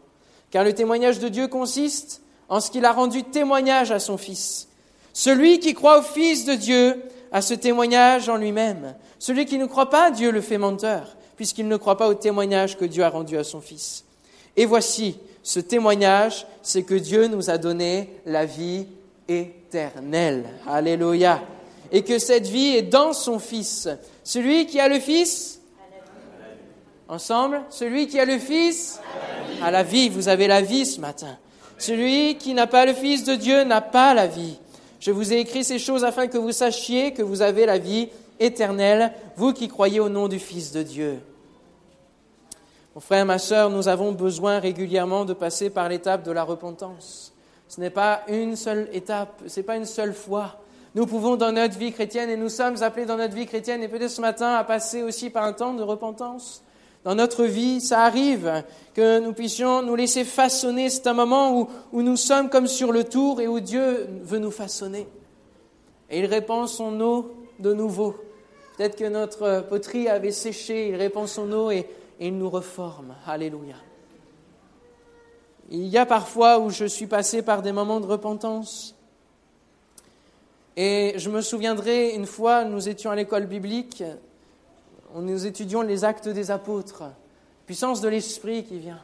[0.51, 4.67] Car le témoignage de Dieu consiste en ce qu'il a rendu témoignage à son Fils.
[5.13, 8.93] Celui qui croit au Fils de Dieu a ce témoignage en lui-même.
[9.19, 12.77] Celui qui ne croit pas Dieu le fait menteur, puisqu'il ne croit pas au témoignage
[12.77, 14.03] que Dieu a rendu à son Fils.
[14.55, 18.85] Et voici, ce témoignage, c'est que Dieu nous a donné la vie
[19.27, 20.45] éternelle.
[20.67, 21.41] Alléluia.
[21.91, 23.89] Et que cette vie est dans son Fils.
[24.23, 25.59] Celui qui a le Fils,
[27.07, 28.99] ensemble, celui qui a le Fils,
[29.61, 30.09] a la vie.
[30.09, 31.37] Vous avez la vie ce matin.
[31.77, 34.57] Celui qui n'a pas le Fils de Dieu n'a pas la vie.
[34.99, 38.07] Je vous ai écrit ces choses afin que vous sachiez que vous avez la vie
[38.39, 41.19] éternelle, vous qui croyez au nom du Fils de Dieu.
[42.95, 47.33] Mon frère, ma sœur, nous avons besoin régulièrement de passer par l'étape de la repentance.
[47.67, 50.59] Ce n'est pas une seule étape, ce n'est pas une seule fois.
[50.93, 53.87] Nous pouvons dans notre vie chrétienne, et nous sommes appelés dans notre vie chrétienne, et
[53.87, 56.61] peut-être ce matin, à passer aussi par un temps de repentance.
[57.03, 60.91] Dans notre vie, ça arrive que nous puissions nous laisser façonner.
[60.91, 64.37] C'est un moment où, où nous sommes comme sur le tour et où Dieu veut
[64.37, 65.07] nous façonner.
[66.11, 68.15] Et il répand son eau de nouveau.
[68.77, 71.87] Peut-être que notre poterie avait séché, il répand son eau et
[72.27, 73.15] il nous reforme.
[73.25, 73.75] Alléluia.
[75.69, 78.95] Il y a parfois où je suis passé par des moments de repentance.
[80.75, 84.03] Et je me souviendrai, une fois, nous étions à l'école biblique,
[85.15, 87.03] nous étudions les actes des apôtres,
[87.65, 88.99] puissance de l'esprit qui vient.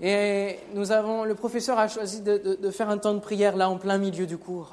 [0.00, 3.78] Et nous avons, le professeur a choisi de, faire un temps de prière là en
[3.78, 4.72] plein milieu du cours.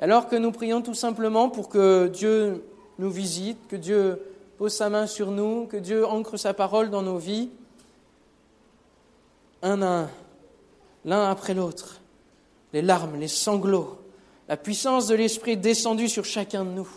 [0.00, 2.64] Alors que nous prions tout simplement pour que Dieu
[2.98, 4.20] nous visite, que Dieu
[4.56, 7.50] pose sa main sur nous, que Dieu ancre sa parole dans nos vies,
[9.62, 10.10] un à un,
[11.04, 12.00] l'un après l'autre,
[12.72, 13.98] les larmes, les sanglots,
[14.48, 16.88] la puissance de l'Esprit descendue sur chacun de nous.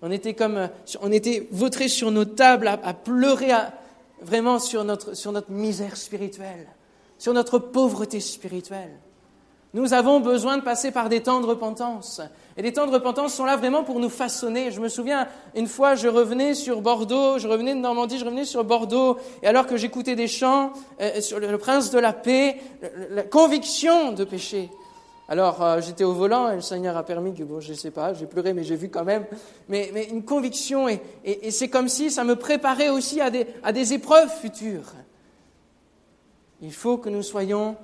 [0.00, 0.68] On était comme,
[1.00, 3.50] on était vautrés sur nos tables à, pleurer
[4.22, 6.68] vraiment sur notre, sur notre misère spirituelle,
[7.18, 8.98] sur notre pauvreté spirituelle.
[9.74, 12.22] Nous avons besoin de passer par des temps de repentance.
[12.56, 14.70] Et les temps de repentance sont là vraiment pour nous façonner.
[14.70, 18.46] Je me souviens, une fois, je revenais sur Bordeaux, je revenais de Normandie, je revenais
[18.46, 22.56] sur Bordeaux, et alors que j'écoutais des chants euh, sur le, prince de la paix,
[23.10, 24.70] la conviction de péché.
[25.28, 27.90] Alors, euh, j'étais au volant et le Seigneur a permis que, bon, je ne sais
[27.90, 29.26] pas, j'ai pleuré, mais j'ai vu quand même.
[29.68, 34.94] Mais, une conviction, et, c'est comme si ça me préparait aussi à des épreuves futures.
[36.62, 37.76] Il faut que nous soyons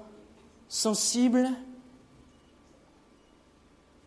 [0.68, 1.48] sensibles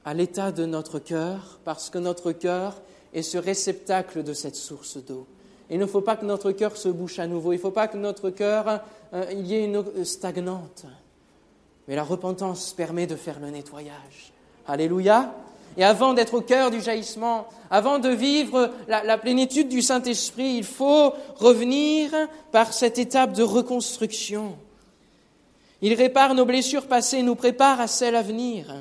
[0.08, 2.82] à l'état de notre cœur, parce que notre cœur
[3.14, 5.28] est ce réceptacle de cette source d'eau.
[5.70, 7.90] Il ne faut pas que notre cœur se bouche à nouveau, il ne faut pas
[7.90, 8.80] que notre cœur,
[9.14, 10.86] euh, y ait une eau stagnante.
[11.90, 14.32] Mais la repentance permet de faire le nettoyage.
[14.66, 15.36] Alléluia.
[15.76, 20.64] Et avant d'être au cœur du jaillissement, avant de vivre la, plénitude du Saint-Esprit, il
[20.64, 22.12] faut revenir
[22.54, 24.56] par cette étape de reconstruction.
[25.82, 28.74] Il répare nos blessures passées, nous prépare à celles à venir.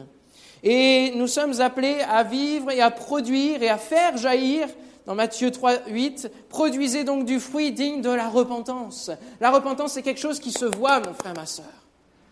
[0.68, 4.66] Et nous sommes appelés à vivre et à produire et à faire jaillir,
[5.06, 9.12] dans Matthieu 3, 8, produisez donc du fruit digne de la repentance.
[9.40, 11.66] La repentance, c'est quelque chose qui se voit, mon frère, ma sœur.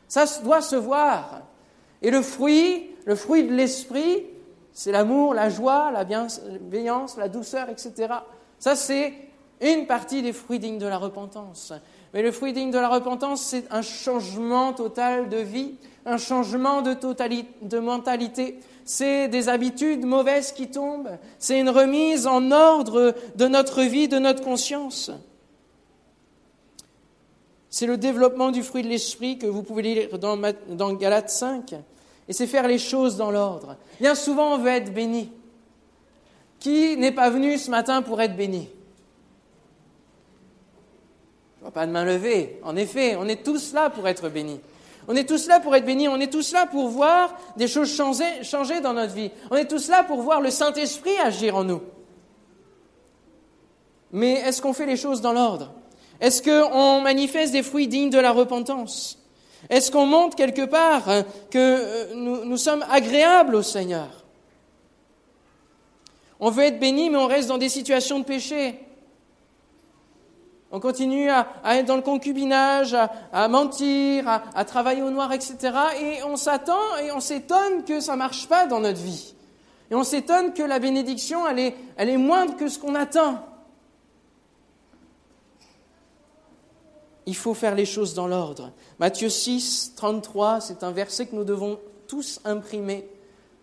[0.09, 1.43] Ça doit se voir.
[2.03, 4.25] Et le fruit, le fruit de l'esprit,
[4.73, 8.15] c'est l'amour, la joie, la bienveillance, la douceur, etc.
[8.59, 9.15] Ça, c'est
[9.61, 11.73] une partie des fruits dignes de la repentance.
[12.13, 16.83] Mais le fruit digne de la repentance, c'est un changement total de vie, un changement
[16.83, 18.61] de, mentalité.
[18.85, 21.19] C'est des habitudes mauvaises qui tombent.
[21.39, 25.11] C'est une remise en ordre de notre vie, de notre conscience.
[27.71, 30.39] C'est le développement du fruit de l'esprit que vous pouvez lire dans,
[30.69, 31.75] dans Galates 5.
[32.29, 33.77] Et c'est faire les choses dans l'ordre.
[34.01, 35.33] Bien souvent, on veut être béni.
[36.61, 38.69] Qui n'est pas venu ce matin pour être béni?
[41.59, 42.61] Je vois pas de main levée.
[42.63, 44.61] En effet, on est tous là pour être bénis.
[45.09, 46.09] On est tous là pour être bénis.
[46.09, 49.31] On est tous là pour voir des choses changer, dans notre vie.
[49.51, 51.83] On est tous là pour voir le Saint-Esprit agir en nous.
[54.13, 55.73] Mais est-ce qu'on fait les choses dans l'ordre?
[56.21, 59.19] Est-ce qu'on manifeste des fruits dignes de la repentance?
[59.69, 64.25] Est-ce qu'on montre quelque part hein, que euh, nous, sommes agréables au Seigneur?
[66.39, 68.79] On veut être béni, mais on reste dans des situations de péché.
[70.75, 72.97] On continue à, être dans le concubinage,
[73.33, 75.57] à, mentir, à, travailler au noir, etc.
[76.03, 79.37] Et on s'attend et on s'étonne que ça ne marche pas dans notre vie.
[79.93, 83.39] Et on s'étonne que la bénédiction, elle est, moindre que ce qu'on attend.
[87.27, 88.73] il faut faire les choses dans l'ordre.
[88.99, 93.09] Matthieu 6, 33, c'est un verset que nous devons tous imprimer.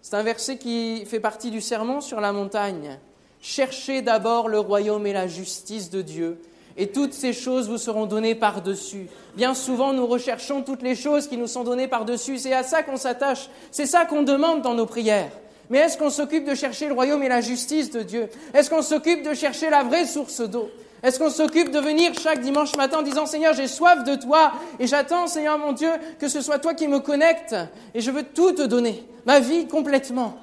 [0.02, 2.97] C'est un verset qui fait partie du sermon sur la montagne.
[3.41, 6.41] Cherchez d'abord le royaume et la justice de Dieu,
[6.78, 9.08] et toutes ces choses vous seront données par-dessus.
[9.36, 12.38] Bien souvent, nous recherchons toutes les choses qui nous sont données par-dessus.
[12.38, 13.50] C'est à ça qu'on s'attache.
[13.72, 15.32] C'est ça qu'on demande dans nos prières.
[15.70, 18.30] Mais est-ce qu'on s'occupe de chercher le royaume et la justice de Dieu?
[18.54, 20.70] Est-ce qu'on s'occupe de chercher la vraie source d'eau?
[21.04, 24.52] Est-ce qu'on s'occupe de venir chaque dimanche matin en disant Seigneur, j'ai soif de toi
[24.80, 27.56] et j'attends, Seigneur mon Dieu, que ce soit toi qui me connecte
[27.96, 30.38] et je veux tout te donner, ma vie complètement.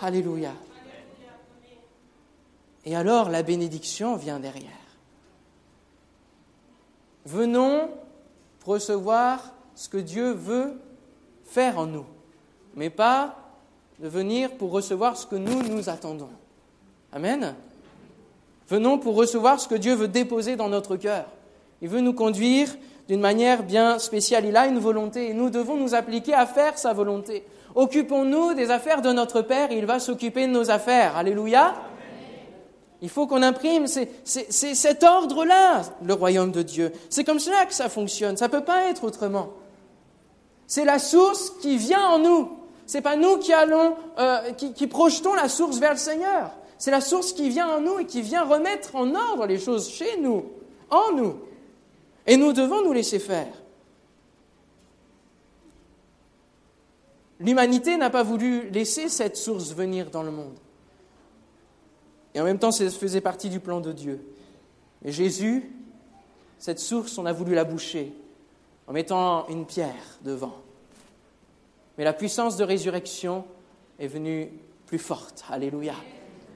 [0.00, 0.52] Alléluia.
[2.84, 4.77] Et alors la bénédiction vient derrière.
[7.28, 7.90] Venons
[8.64, 10.80] recevoir ce que Dieu veut
[11.44, 12.06] faire en nous,
[12.74, 13.36] mais pas
[13.98, 16.30] de venir pour recevoir ce que nous nous attendons.
[17.12, 17.54] Amen.
[18.70, 21.26] Venons pour recevoir ce que Dieu veut déposer dans notre cœur.
[21.82, 22.74] Il veut nous conduire
[23.08, 24.46] d'une manière bien spéciale.
[24.46, 27.44] Il a une volonté et nous devons nous appliquer à faire sa volonté.
[27.74, 31.14] Occupons-nous des affaires de notre Père et il va s'occuper de nos affaires.
[31.14, 31.74] Alléluia.
[33.00, 36.92] Il faut qu'on imprime, cet ordre-là, le royaume de Dieu.
[37.10, 38.36] C'est comme cela que ça fonctionne.
[38.36, 39.50] Ça ne peut pas être autrement.
[40.66, 42.50] C'est la source qui vient en nous.
[42.86, 46.50] Ce n'est pas nous qui allons, euh, qui projetons la source vers le Seigneur.
[46.76, 49.88] C'est la source qui vient en nous et qui vient remettre en ordre les choses
[49.90, 50.46] chez nous,
[50.90, 51.36] en nous.
[52.26, 53.48] Et nous devons nous laisser faire.
[57.40, 60.58] l'humanité n'a pas voulu laisser cette source venir dans le monde.
[62.38, 64.24] Et en même temps, ça faisait partie du plan de Dieu.
[65.04, 65.72] Et Jésus,
[66.60, 68.12] cette source, on a voulu la boucher
[68.86, 70.54] en mettant une pierre devant.
[71.96, 73.44] Mais la puissance de résurrection
[73.98, 74.52] est venue
[74.86, 75.44] plus forte.
[75.50, 75.94] Alléluia.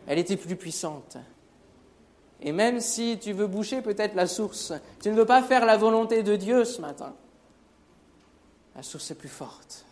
[0.06, 1.16] Elle était plus puissante.
[2.40, 5.76] Et même si tu veux boucher peut-être la source, tu ne veux pas faire la
[5.76, 7.12] volonté de Dieu ce matin,
[8.76, 9.84] la source est plus forte.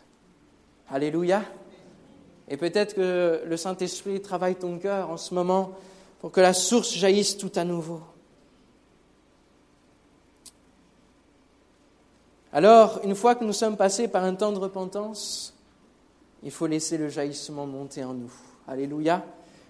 [0.89, 1.43] Alléluia.
[2.51, 5.71] Et peut-être que le Saint-Esprit travaille ton cœur en ce moment
[6.21, 8.01] pour que la source jaillisse tout à nouveau.
[12.53, 15.55] Alors, une fois que nous sommes passés par un temps de repentance,
[16.43, 18.33] il faut laisser le jaillissement monter en nous.
[18.67, 19.25] Alléluia.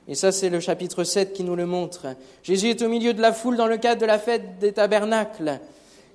[0.08, 2.06] Et ça, c'est le chapitre 7 qui nous le montre.
[2.42, 5.60] Jésus est au milieu de la foule dans le cadre de la fête des tabernacles.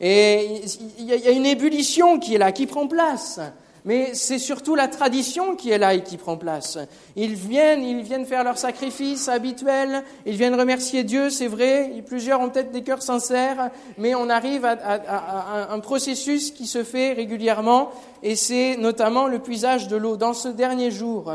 [0.02, 0.62] Et
[0.98, 3.40] il y a une ébullition qui est là, qui prend place
[3.86, 6.80] mais c'est surtout la tradition qui est là et qui prend place.
[7.16, 12.42] Ils viennent, ils viennent faire leur sacrifice habituel, ils viennent remercier Dieu, c'est vrai, plusieurs
[12.42, 17.92] ont peut-être des cœurs sincères, mais on arrive à, un processus qui se fait régulièrement,
[18.24, 20.18] et c'est notamment le puisage de l'eau.
[20.18, 21.32] Dans ce dernier jour,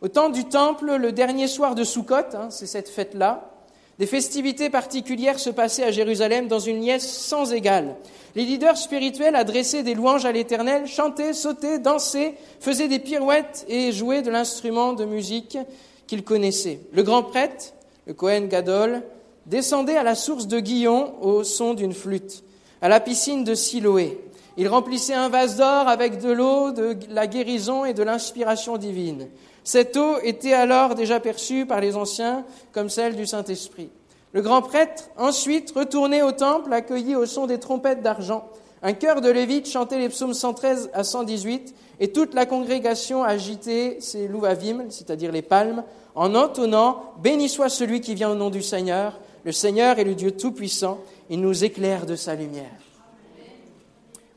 [0.00, 3.50] au temps du temple, le dernier soir de Sukkot, hein, c'est cette fête-là,
[3.98, 7.96] des festivités particulières se passaient à Jérusalem dans une liesse sans égale.
[8.36, 13.90] Les leaders spirituels adressaient des louanges à l'Éternel, chantaient, sautaient, dansaient, faisaient des pirouettes et
[13.90, 15.58] jouaient de l'instrument de musique
[16.06, 16.80] qu'ils connaissaient.
[16.92, 17.74] Le grand prêtre,
[18.06, 19.02] le Cohen Gadol,
[19.46, 22.44] descendait à la source de Guillon au son d'une flûte,
[22.80, 24.18] à la piscine de Siloé.
[24.56, 29.28] Il remplissait un vase d'or avec de l'eau de la guérison et de l'inspiration divine.
[29.68, 33.90] Cette eau était alors déjà perçue par les anciens comme celle du Saint-Esprit.
[34.32, 38.48] Le grand prêtre, ensuite, retourné au temple, accueilli au son des trompettes d'argent.
[38.82, 43.98] Un chœur de Lévites chantait les psaumes 113 à 118, et toute la congrégation agitait
[44.00, 48.62] ses louvavim, c'est-à-dire les palmes, en entonnant Béni soit celui qui vient au nom du
[48.62, 49.20] Seigneur.
[49.44, 52.80] Le Seigneur est le Dieu Tout-Puissant, il nous éclaire de sa lumière.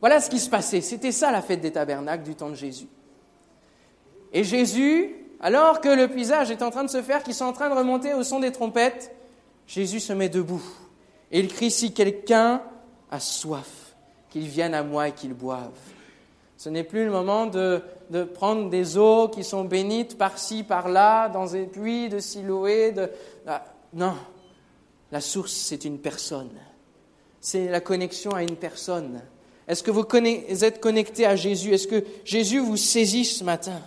[0.02, 0.82] Voilà ce qui se passait.
[0.82, 2.90] C'était ça la fête des tabernacles du temps de Jésus.
[4.34, 7.54] Et Jésus, alors que le paysage est en train de se faire, qu'ils sont en
[7.54, 9.14] train de remonter au son des trompettes,
[9.68, 10.64] Jésus se met debout
[11.32, 12.62] et il crie Si quelqu'un
[13.10, 13.96] a soif,
[14.30, 15.72] qu'il vienne à moi et qu'il boive.
[16.58, 17.82] Ce n'est plus le moment de,
[18.36, 22.92] prendre des eaux qui sont bénites par-ci, par-là, dans des puits de Siloé.
[22.92, 23.10] De...
[23.48, 24.16] Ah, non,
[25.12, 26.52] la source, c'est une personne.
[27.40, 29.22] C'est la connexion à une personne.
[29.68, 30.06] Est-ce que vous
[30.64, 31.74] êtes connecté à Jésus?
[31.74, 33.82] Est-ce que Jésus vous saisit ce matin?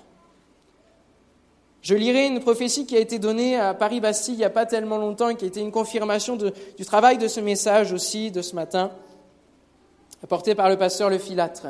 [1.84, 4.96] Je lirai une prophétie qui a été donnée à Paris-Bastille il n'y a pas tellement
[4.96, 8.54] longtemps et qui a été une confirmation du travail de ce message aussi de ce
[8.54, 8.90] matin,
[10.22, 11.66] apporté par le pasteur Le Filâtre.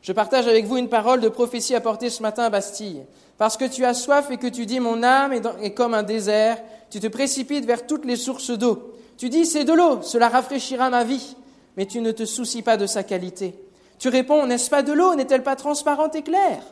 [0.00, 3.02] Je partage avec vous une parole de prophétie apportée ce matin à Bastille.
[3.36, 6.56] Parce que tu as soif et que tu dis mon âme est, comme un désert,
[6.88, 8.94] tu te précipites vers toutes les sources d'eau.
[9.18, 11.36] Tu dis c'est de l'eau, cela rafraîchira ma vie,
[11.76, 13.54] mais tu ne te soucies pas de sa qualité.
[13.98, 16.62] Tu réponds n'est-ce pas de l'eau, n'est-elle pas transparente et claire?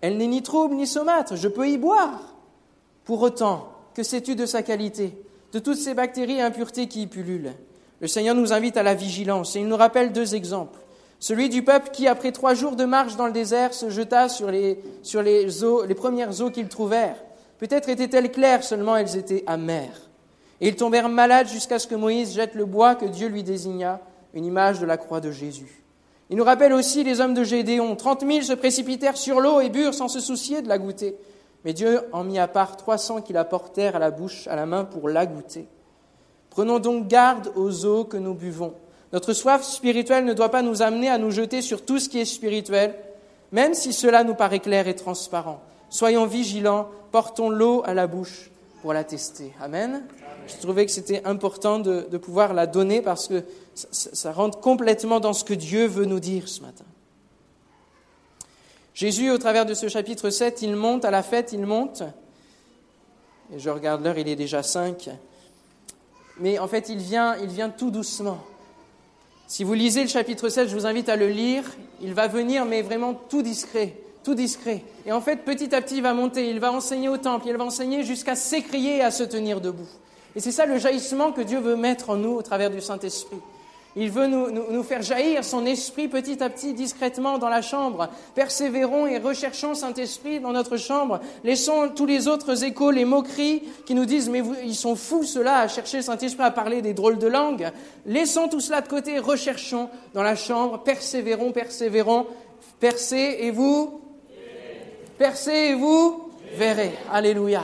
[0.00, 2.34] Elle n'est ni trouble ni saumâtre, je peux y boire.
[3.04, 5.16] Pour autant, que sais-tu de sa qualité,
[5.52, 7.54] de toutes ces bactéries et impuretés qui y pullulent?
[8.00, 10.78] Le Seigneur nous invite à la vigilance et il nous rappelle deux exemples.
[11.20, 14.50] Celui du peuple qui, après trois jours de marche dans le désert, se jeta sur
[14.50, 14.78] les,
[15.12, 17.22] les premières eaux qu'ils trouvèrent.
[17.58, 20.10] Peut-être étaient-elles claires, seulement elles étaient amères.
[20.60, 24.00] Et ils tombèrent malades jusqu'à ce que Moïse jette le bois que Dieu lui désigna,
[24.34, 25.83] une image de la croix de Jésus.
[26.34, 27.94] Il nous rappelle aussi les hommes de Gédéon.
[27.94, 31.14] Trente mille se précipitèrent sur l'eau et burent sans se soucier de la goûter.
[31.64, 34.56] Mais Dieu en mit à part trois cents qui la portèrent à la bouche, à
[34.56, 35.68] la main pour la goûter.
[36.50, 38.74] Prenons donc garde aux eaux que nous buvons.
[39.12, 42.18] Notre soif spirituelle ne doit pas nous amener à nous jeter sur tout ce qui
[42.18, 42.96] est spirituel,
[43.52, 45.60] même si cela nous paraît clair et transparent.
[45.88, 48.50] Soyons vigilants, portons l'eau à la bouche
[48.84, 49.50] pour la tester.
[49.62, 50.02] Amen.
[50.46, 53.42] Je trouvais que c'était important de, pouvoir la donner parce que
[53.72, 56.84] ça, rentre complètement dans ce que Dieu veut nous dire ce matin.
[58.92, 62.02] Jésus, au travers de ce chapitre 7, il monte à la fête, il monte.
[63.54, 65.08] Et je regarde l'heure, il est déjà 5.
[66.38, 68.40] Mais en fait, il vient, il vient tout doucement.
[69.46, 71.64] Si vous lisez le chapitre 7, je vous invite à le lire.
[72.02, 74.82] Il va venir, mais vraiment tout discret, tout discret.
[75.06, 77.56] Et en fait, petit à petit, il va monter, il va enseigner au temple, il
[77.56, 79.88] va enseigner jusqu'à s'écrier et à se tenir debout.
[80.34, 83.38] Et c'est ça le jaillissement que Dieu veut mettre en nous au travers du Saint-Esprit.
[83.96, 88.08] Il veut nous, faire jaillir son esprit petit à petit, discrètement dans la chambre.
[88.34, 91.20] Persévérons et recherchons Saint-Esprit dans notre chambre.
[91.44, 95.60] Laissons tous les autres échos, les moqueries qui nous disent mais ils sont fous ceux-là
[95.60, 97.70] à chercher Saint-Esprit à parler des drôles de langues.
[98.04, 102.26] Laissons tout cela de côté, recherchons dans la chambre, persévérons, persévérons,
[102.80, 104.00] percez et vous?
[105.18, 106.92] Percez et vous verrez.
[107.12, 107.62] Alléluia.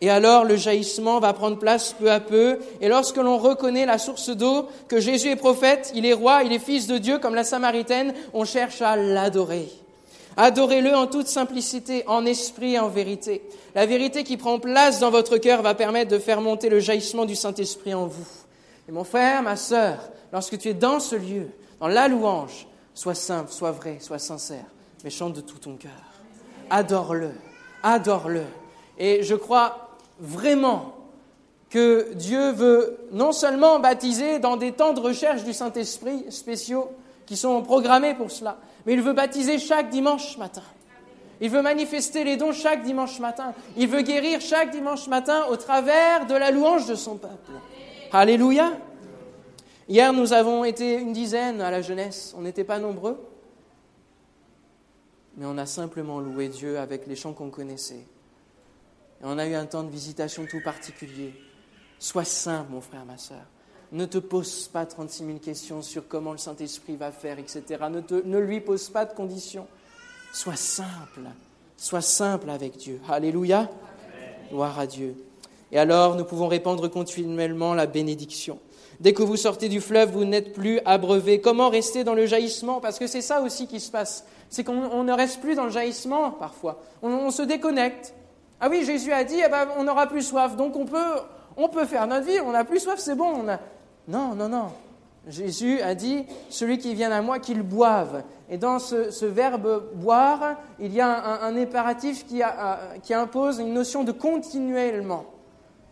[0.00, 2.58] Et alors le jaillissement va prendre place peu à peu.
[2.80, 6.52] Et lorsque l'on reconnaît la source d'eau, que Jésus est prophète, il est roi, il
[6.52, 9.68] est fils de Dieu comme la Samaritaine, on cherche à l'adorer.
[10.36, 13.42] Adorez-le en toute simplicité, en esprit et en vérité.
[13.74, 17.24] La vérité qui prend place dans votre cœur va permettre de faire monter le jaillissement
[17.24, 18.28] du Saint-Esprit en vous.
[18.88, 19.98] Et mon frère, ma sœur,
[20.32, 21.48] lorsque tu es dans ce lieu,
[21.80, 24.64] dans la louange, sois simple, sois vrai, sois sincère,
[25.02, 26.07] mais chante de tout ton cœur.
[26.70, 27.30] Adore-le,
[27.82, 28.44] adore-le.
[28.98, 30.94] Et je crois vraiment
[31.70, 36.90] que Dieu veut non seulement baptiser dans des temps de recherche du Saint-Esprit spéciaux
[37.26, 38.56] qui sont programmés pour cela,
[38.86, 40.62] mais il veut baptiser chaque dimanche matin.
[41.40, 43.54] Il veut manifester les dons chaque dimanche matin.
[43.76, 47.52] Il veut guérir chaque dimanche matin au travers de la louange de son peuple.
[48.12, 48.72] Alléluia.
[49.88, 52.34] Hier, nous avons été une dizaine à la jeunesse.
[52.36, 53.18] On n'était pas nombreux,
[55.38, 58.04] mais on a simplement loué Dieu avec les chants qu'on connaissait.
[59.20, 61.32] Et on a eu un temps de visitation tout particulier.
[62.00, 63.44] Sois simple, mon frère, ma soeur.
[63.92, 67.62] Ne te pose pas 36 000 questions sur comment le Saint-Esprit va faire, etc.
[67.88, 69.66] Ne, ne lui pose pas de conditions.
[70.32, 71.22] Sois simple.
[71.76, 73.00] Sois simple avec Dieu.
[73.08, 73.70] Alléluia.
[74.50, 75.14] Gloire à Dieu.
[75.70, 78.58] Et alors, nous pouvons répandre continuellement la bénédiction.
[79.00, 81.40] Dès que vous sortez du fleuve, vous n'êtes plus abreuvé.
[81.40, 82.80] Comment rester dans le jaillissement?
[82.80, 84.24] Parce que c'est ça aussi qui se passe.
[84.50, 86.82] C'est qu'on ne reste plus dans le jaillissement parfois.
[87.02, 88.14] On, se déconnecte.
[88.60, 90.56] Ah oui, Jésus a dit, eh ben, on n'aura plus soif.
[90.56, 91.14] Donc on peut,
[91.56, 92.40] on peut faire notre vie.
[92.44, 93.44] On n'a plus soif, c'est bon.
[93.44, 93.60] On a...
[94.08, 94.66] Non, non, non.
[95.28, 98.24] Jésus a dit, celui qui vient à moi, qu'il boive.
[98.50, 101.54] Et dans ce, verbe boire, il y a un,
[101.94, 102.42] qui,
[103.02, 105.26] qui impose une notion de continuellement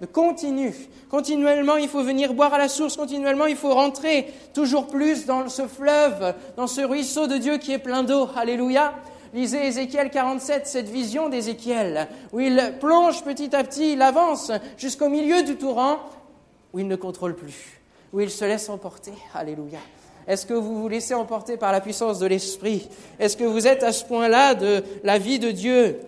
[0.00, 0.74] de continu.
[1.08, 5.48] Continuellement, il faut venir boire à la source, continuellement, il faut rentrer toujours plus dans
[5.48, 8.28] ce fleuve, dans ce ruisseau de Dieu qui est plein d'eau.
[8.36, 8.94] Alléluia.
[9.34, 15.08] Lisez Ézéchiel 47, cette vision d'Ézéchiel, où il plonge petit à petit, il avance jusqu'au
[15.08, 15.98] milieu du torrent,
[16.72, 17.80] où il ne contrôle plus,
[18.12, 19.12] où il se laisse emporter.
[19.34, 19.80] Alléluia.
[20.26, 22.88] Est-ce que vous vous laissez emporter par la puissance de l'Esprit?
[23.18, 26.00] Est-ce que vous êtes à ce point-là de la vie de Dieu?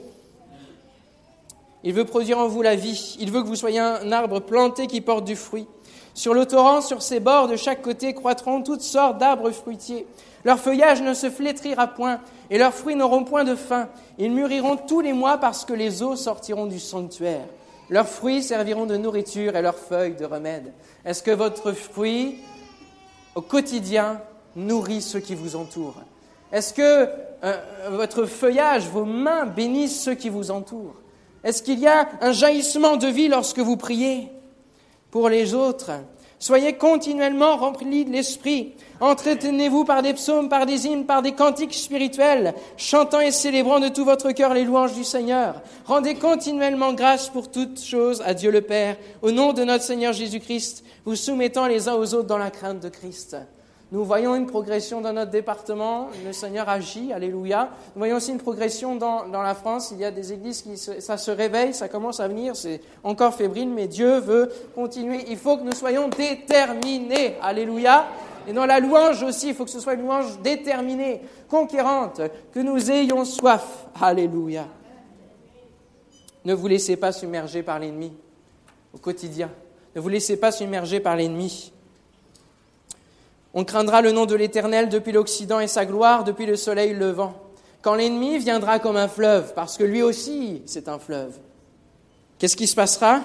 [1.84, 3.16] Il veut produire en vous la vie.
[3.20, 5.66] Il veut que vous soyez un arbre planté qui porte du fruit.
[6.14, 10.06] Sur le torrent, sur ses bords, de chaque côté, croîtront toutes sortes d'arbres fruitiers.
[10.44, 12.20] Leur feuillage ne se flétrira point,
[12.50, 13.88] et leurs fruits n'auront point de faim.
[14.18, 17.46] Ils mûriront tous les mois parce que les eaux sortiront du sanctuaire.
[17.90, 20.72] Leurs fruits serviront de nourriture et leurs feuilles de remède.
[21.04, 22.38] Est-ce que votre fruit,
[23.34, 24.20] au quotidien,
[24.56, 26.02] nourrit ceux qui vous entourent?
[26.52, 27.08] Est-ce que
[27.44, 27.56] euh,
[27.90, 30.96] votre feuillage, vos mains bénissent ceux qui vous entourent?
[31.44, 34.28] Est-ce qu'il y a un jaillissement de vie lorsque vous priez
[35.10, 35.92] pour les autres?
[36.40, 38.74] Soyez continuellement remplis de l'esprit.
[39.00, 43.88] Entretenez-vous par des psaumes, par des hymnes, par des cantiques spirituels, chantant et célébrant de
[43.88, 45.62] tout votre cœur les louanges du Seigneur.
[45.84, 50.12] Rendez continuellement grâce pour toutes choses à Dieu le Père, au nom de notre Seigneur
[50.12, 53.36] Jésus-Christ, vous soumettant les uns aux autres dans la crainte de Christ.
[53.90, 57.70] Nous voyons une progression dans notre département, le Seigneur agit, alléluia.
[57.94, 61.16] Nous voyons aussi une progression dans, la France, il y a des églises qui, ça
[61.16, 65.24] se réveille, ça commence à venir, c'est encore fébrile, mais Dieu veut continuer.
[65.28, 68.06] Il faut que nous soyons déterminés, alléluia.
[68.46, 72.20] Et dans la louange aussi, il faut que ce soit une louange déterminée, conquérante,
[72.52, 74.66] que nous ayons soif, alléluia.
[76.44, 78.12] Ne vous laissez pas submerger par l'ennemi
[78.92, 79.50] au quotidien.
[79.96, 81.72] Ne vous laissez pas submerger par l'ennemi.
[83.58, 87.34] On craindra le nom de l'Éternel depuis l'Occident et sa gloire depuis le soleil levant.
[87.82, 91.36] Quand l'ennemi viendra comme un fleuve, parce que lui aussi c'est un fleuve.
[92.38, 93.18] Qu'est-ce qui se passera?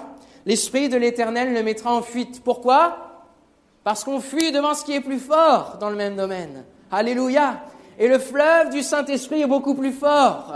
[0.44, 2.42] L'Esprit de l'Éternel le mettra en fuite.
[2.42, 2.96] Pourquoi?
[3.84, 6.64] Parce qu'on fuit devant ce qui est plus fort dans le même domaine.
[6.90, 7.60] Alléluia.
[7.96, 10.52] Et le fleuve du Saint-Esprit est beaucoup plus fort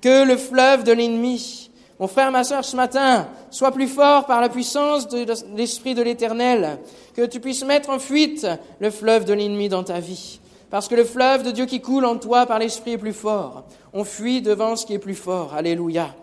[0.00, 1.67] que le fleuve de l'ennemi.
[2.00, 5.26] Mon frère, ma soeur, ce matin, sois plus fort par la puissance de
[5.56, 6.78] l'Esprit de l'Éternel,
[7.14, 8.46] que tu puisses mettre en fuite
[8.78, 10.38] le fleuve de l'ennemi dans ta vie.
[10.70, 13.64] Parce que le fleuve de Dieu qui coule en toi par l'Esprit est plus fort.
[13.92, 15.54] On fuit devant ce qui est plus fort.
[15.54, 16.14] Alléluia.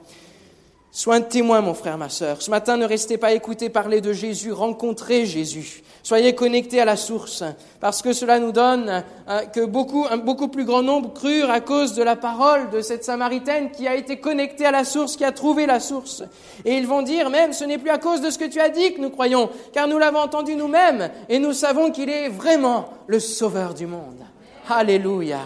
[0.96, 2.42] Sois un témoin, mon frère, ma sœur.
[2.42, 5.84] Ce matin, ne restez pas écoutés parler de Jésus, rencontrez Jésus.
[6.04, 7.44] Soyez connectés à la source,
[7.82, 11.60] parce que cela nous donne euh, que beaucoup, un beaucoup plus grand nombre crurent à
[11.60, 15.26] cause de la parole de cette Samaritaine qui a été connectée à la source, qui
[15.26, 16.24] a trouvé la source.
[16.64, 18.70] Et ils vont dire même, ce n'est plus à cause de ce que tu as
[18.70, 22.86] dit que nous croyons, car nous l'avons entendu nous-mêmes, et nous savons qu'il est vraiment
[23.08, 24.24] le Sauveur du monde.
[24.70, 25.42] Alléluia.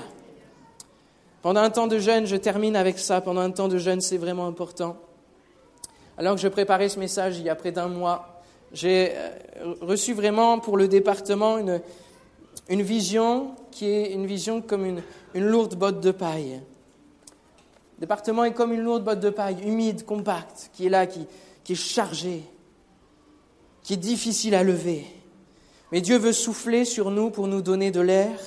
[1.42, 4.18] Pendant un temps de jeûne, je termine avec ça, pendant un temps de jeûne, c'est
[4.18, 4.96] vraiment important.
[6.20, 8.42] Alors que je préparais ce message il y a près d'un mois,
[8.74, 15.02] j'ai euh, reçu vraiment pour le département une, vision qui est une vision comme une,
[15.34, 16.60] une lourde botte de paille.
[17.96, 21.26] Le département est comme une lourde botte de paille, humide, compacte, qui est là, qui,
[21.64, 22.44] qui est chargée,
[23.82, 25.06] qui est difficile à lever.
[25.94, 28.38] Mais Dieu veut souffler sur nous pour nous donner de l'air,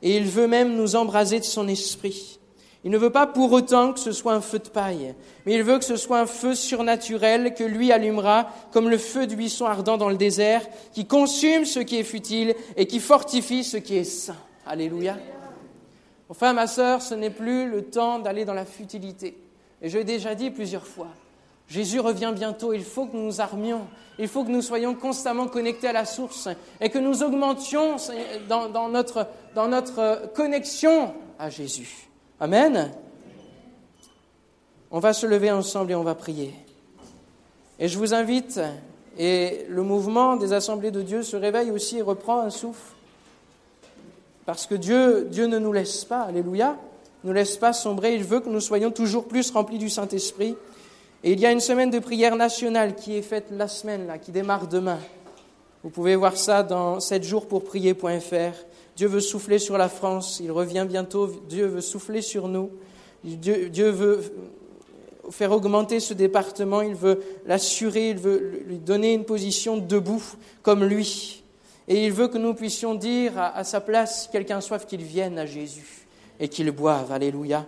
[0.00, 2.38] et il veut même nous embraser de son esprit.
[2.84, 5.14] Il ne veut pas pour autant que ce soit un feu de paille,
[5.46, 9.26] mais il veut que ce soit un feu surnaturel que lui allumera comme le feu
[9.26, 10.60] du buisson ardent dans le désert,
[10.92, 14.36] qui consume ce qui est futile et qui fortifie ce qui est saint.
[14.66, 15.16] Alléluia.
[16.28, 19.38] Enfin, ma sœur, ce n'est plus le temps d'aller dans la futilité.
[19.80, 21.08] Et je l'ai déjà dit plusieurs fois.
[21.68, 23.86] Jésus revient bientôt, il faut que nous nous armions,
[24.18, 26.50] il faut que nous soyons constamment connectés à la source
[26.82, 27.96] et que nous augmentions
[28.46, 32.08] dans, dans notre, dans notre connexion à Jésus.
[32.44, 32.90] Amen.
[34.90, 36.52] On va se lever ensemble et on va prier.
[37.78, 38.60] Et je vous invite,
[39.16, 42.92] et le mouvement des assemblées de Dieu se réveille aussi et reprend un souffle.
[44.44, 46.76] Parce que Dieu, Dieu ne nous laisse pas, alléluia,
[47.22, 50.54] ne nous laisse pas sombrer, il veut que nous soyons toujours plus remplis du Saint-Esprit.
[51.22, 54.18] Et il y a une semaine de prière nationale qui est faite la semaine, là,
[54.18, 54.98] qui démarre demain.
[55.82, 58.54] Vous pouvez voir ça dans 7 jours pour prier.fr.
[58.96, 62.70] Dieu veut souffler sur la France, il revient bientôt, Dieu veut souffler sur nous,
[63.24, 64.20] Dieu, veut
[65.30, 70.22] faire augmenter ce département, il veut l'assurer, il veut lui donner une position debout
[70.62, 71.42] comme lui.
[71.88, 75.46] Et il veut que nous puissions dire à, sa place, quelqu'un soif, qu'il vienne à
[75.46, 76.06] Jésus
[76.38, 77.10] et qu'il boive.
[77.12, 77.66] Alléluia.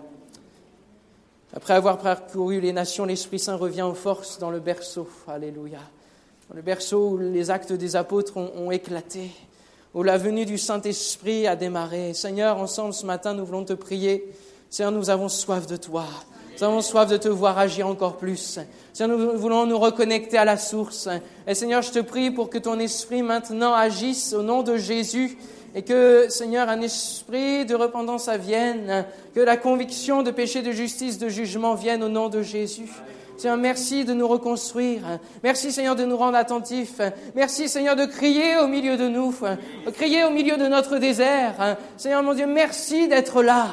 [1.54, 5.08] Après avoir parcouru les nations, l'Esprit Saint revient en force dans le berceau.
[5.26, 5.80] Alléluia.
[6.48, 9.30] Dans le berceau où les actes des apôtres ont éclaté
[9.96, 12.12] où la venue du Saint-Esprit a démarré.
[12.12, 14.30] Seigneur, ensemble ce matin, nous voulons te prier.
[14.68, 16.04] Seigneur, nous avons soif de toi.
[16.54, 18.60] Nous avons soif de te voir agir encore plus.
[18.92, 21.08] Seigneur, nous voulons nous reconnecter à la source.
[21.46, 25.38] Et Seigneur, je te prie pour que ton esprit maintenant agisse au nom de Jésus
[25.74, 31.16] et que, Seigneur, un esprit de repentance vienne, que la conviction de péché, de justice,
[31.16, 32.90] de jugement vienne au nom de Jésus.
[33.36, 35.02] Seigneur, merci de nous reconstruire.
[35.42, 37.00] Merci, Seigneur, de nous rendre attentifs.
[37.34, 39.34] Merci, Seigneur, de crier au milieu de nous,
[39.92, 41.76] crier au milieu de notre désert.
[41.96, 43.66] Seigneur, mon Dieu, merci d'être là.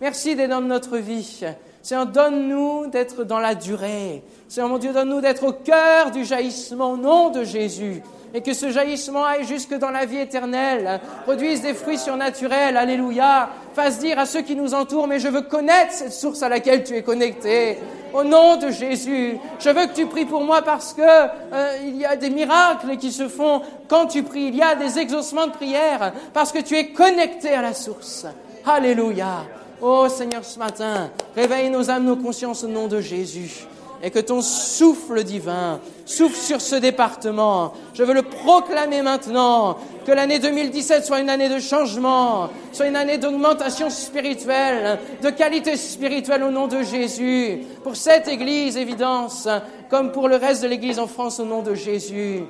[0.00, 1.44] Merci d'être dans notre vie.
[1.82, 4.22] Seigneur, donne-nous d'être dans la durée.
[4.48, 8.02] Seigneur, mon Dieu, donne-nous d'être au cœur du jaillissement au nom de Jésus
[8.34, 13.48] et que ce jaillissement aille jusque dans la vie éternelle, produise des fruits surnaturels, alléluia,
[13.74, 16.82] fasse dire à ceux qui nous entourent, mais je veux connaître cette source à laquelle
[16.82, 17.78] tu es connecté.
[18.12, 21.96] Au nom de Jésus, je veux que tu pries pour moi parce que euh, il
[21.96, 25.46] y a des miracles qui se font quand tu pries, il y a des exaucements
[25.46, 28.26] de prière parce que tu es connecté à la source.
[28.66, 29.44] Alléluia.
[29.80, 33.66] Oh Seigneur, ce matin, réveille nos âmes, nos consciences au nom de Jésus
[34.04, 37.72] et que ton souffle divin souffle sur ce département.
[37.94, 42.96] Je veux le proclamer maintenant, que l'année 2017 soit une année de changement, soit une
[42.96, 49.48] année d'augmentation spirituelle, de qualité spirituelle au nom de Jésus, pour cette Église, évidence,
[49.88, 52.42] comme pour le reste de l'Église en France au nom de Jésus.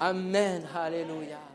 [0.00, 0.62] Amen.
[0.74, 1.47] Alléluia.